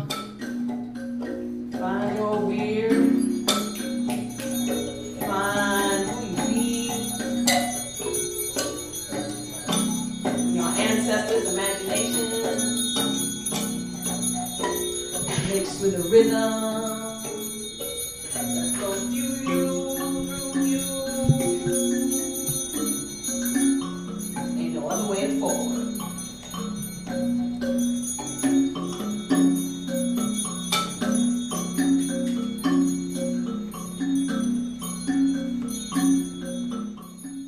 rhythm 16.14 16.73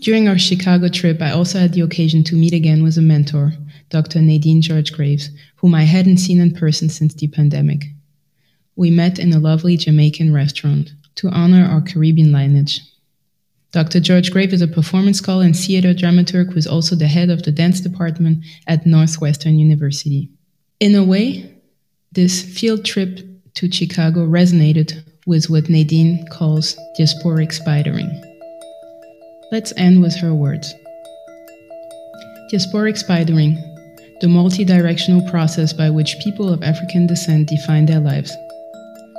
During 0.06 0.28
our 0.28 0.38
Chicago 0.38 0.86
trip, 0.86 1.20
I 1.20 1.32
also 1.32 1.58
had 1.58 1.72
the 1.72 1.80
occasion 1.80 2.22
to 2.26 2.36
meet 2.36 2.52
again 2.52 2.84
with 2.84 2.96
a 2.96 3.02
mentor, 3.02 3.54
Dr. 3.90 4.22
Nadine 4.22 4.62
George 4.62 4.92
Graves, 4.92 5.30
whom 5.56 5.74
I 5.74 5.82
hadn't 5.82 6.18
seen 6.18 6.40
in 6.40 6.54
person 6.54 6.88
since 6.88 7.12
the 7.12 7.26
pandemic. 7.26 7.86
We 8.76 8.88
met 8.88 9.18
in 9.18 9.32
a 9.32 9.40
lovely 9.40 9.76
Jamaican 9.76 10.32
restaurant 10.32 10.92
to 11.16 11.28
honor 11.30 11.66
our 11.66 11.80
Caribbean 11.80 12.30
lineage. 12.30 12.82
Dr. 13.72 13.98
George 13.98 14.30
Graves 14.30 14.52
is 14.52 14.62
a 14.62 14.68
performance 14.68 15.18
scholar 15.18 15.44
and 15.44 15.56
theater 15.56 15.92
dramaturg 15.92 16.52
who 16.52 16.56
is 16.56 16.68
also 16.68 16.94
the 16.94 17.08
head 17.08 17.28
of 17.28 17.42
the 17.42 17.50
dance 17.50 17.80
department 17.80 18.44
at 18.68 18.86
Northwestern 18.86 19.58
University. 19.58 20.30
In 20.78 20.94
a 20.94 21.02
way, 21.02 21.52
this 22.12 22.42
field 22.42 22.84
trip 22.84 23.26
to 23.54 23.72
Chicago 23.72 24.24
resonated 24.24 25.02
with 25.26 25.50
what 25.50 25.68
Nadine 25.68 26.28
calls 26.28 26.76
diasporic 26.96 27.50
spidering. 27.50 28.35
Let's 29.52 29.72
end 29.76 30.02
with 30.02 30.16
her 30.16 30.34
words. 30.34 30.74
Diasporic 32.50 32.98
spidering, 32.98 33.56
the 34.20 34.28
multi-directional 34.28 35.28
process 35.30 35.72
by 35.72 35.88
which 35.88 36.18
people 36.18 36.52
of 36.52 36.64
African 36.64 37.06
descent 37.06 37.48
define 37.48 37.86
their 37.86 38.00
lives. 38.00 38.36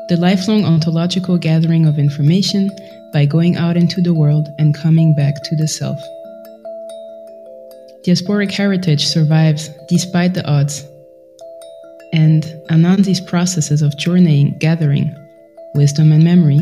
The 0.10 0.18
lifelong 0.18 0.66
ontological 0.66 1.38
gathering 1.38 1.86
of 1.86 1.98
information 1.98 2.70
by 3.14 3.26
going 3.26 3.56
out 3.56 3.78
into 3.78 4.02
the 4.02 4.14
world 4.14 4.50
and 4.60 4.76
coming 4.76 5.16
back 5.16 5.44
to 5.44 5.56
the 5.56 5.68
self. 5.68 6.00
Diasporic 8.06 8.52
heritage 8.52 9.06
survives 9.08 9.70
despite 9.88 10.34
the 10.34 10.46
odds. 10.46 10.86
And 12.12 12.44
Anansi's 12.70 13.22
processes 13.22 13.82
of 13.82 13.98
journeying, 13.98 14.58
gathering, 14.60 15.16
wisdom 15.74 16.12
and 16.12 16.24
memory, 16.24 16.60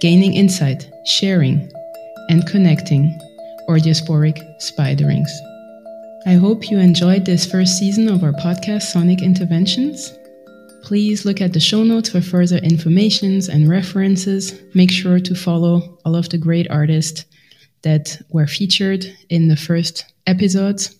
gaining 0.00 0.34
insight, 0.34 0.88
sharing, 1.04 1.70
and 2.28 2.46
connecting, 2.46 3.18
or 3.68 3.76
diasporic 3.76 4.38
spiderings. 4.60 5.30
I 6.26 6.34
hope 6.34 6.70
you 6.70 6.78
enjoyed 6.78 7.26
this 7.26 7.44
first 7.44 7.78
season 7.78 8.08
of 8.08 8.22
our 8.22 8.32
podcast, 8.32 8.82
Sonic 8.82 9.20
Interventions. 9.20 10.16
Please 10.82 11.24
look 11.24 11.40
at 11.40 11.52
the 11.52 11.60
show 11.60 11.82
notes 11.82 12.08
for 12.10 12.20
further 12.20 12.58
informations 12.58 13.48
and 13.48 13.68
references. 13.68 14.54
Make 14.74 14.90
sure 14.90 15.20
to 15.20 15.34
follow 15.34 15.98
all 16.04 16.16
of 16.16 16.28
the 16.28 16.38
great 16.38 16.70
artists 16.70 17.24
that 17.82 18.20
were 18.30 18.46
featured 18.46 19.04
in 19.28 19.48
the 19.48 19.56
first 19.56 20.04
episodes. 20.26 20.98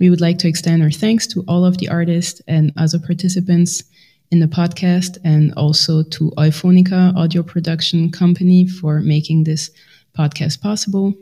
We 0.00 0.10
would 0.10 0.20
like 0.20 0.38
to 0.38 0.48
extend 0.48 0.82
our 0.82 0.90
thanks 0.90 1.26
to 1.28 1.44
all 1.48 1.64
of 1.64 1.78
the 1.78 1.88
artists 1.88 2.40
and 2.46 2.72
other 2.76 2.98
participants 2.98 3.82
in 4.30 4.40
the 4.40 4.46
podcast 4.46 5.18
and 5.24 5.52
also 5.54 6.02
to 6.02 6.30
Euphonica 6.36 7.16
Audio 7.16 7.42
Production 7.42 8.10
Company 8.10 8.68
for 8.68 9.00
making 9.00 9.44
this 9.44 9.70
podcast 10.18 10.60
possible. 10.60 11.14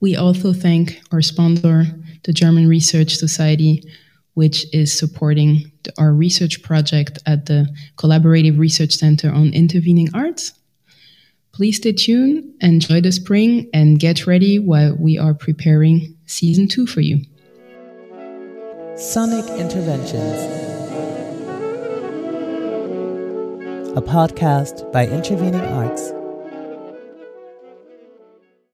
We 0.00 0.16
also 0.16 0.52
thank 0.52 1.00
our 1.12 1.22
sponsor, 1.22 1.84
the 2.24 2.32
German 2.32 2.68
Research 2.68 3.16
Society, 3.16 3.82
which 4.34 4.66
is 4.72 4.96
supporting 4.96 5.70
the, 5.82 5.92
our 5.98 6.12
research 6.12 6.62
project 6.62 7.18
at 7.26 7.46
the 7.46 7.68
Collaborative 7.96 8.58
Research 8.58 8.94
Center 8.94 9.32
on 9.32 9.52
Intervening 9.52 10.08
Arts. 10.14 10.52
Please 11.52 11.76
stay 11.78 11.92
tuned, 11.92 12.54
enjoy 12.60 13.00
the 13.00 13.10
spring, 13.10 13.68
and 13.74 13.98
get 13.98 14.26
ready 14.26 14.58
while 14.58 14.96
we 14.96 15.18
are 15.18 15.34
preparing 15.34 16.16
season 16.26 16.68
two 16.68 16.86
for 16.86 17.00
you. 17.00 17.24
Sonic 18.96 19.44
Interventions, 19.58 20.38
a 23.96 24.02
podcast 24.02 24.92
by 24.92 25.06
Intervening 25.06 25.60
Arts. 25.60 26.12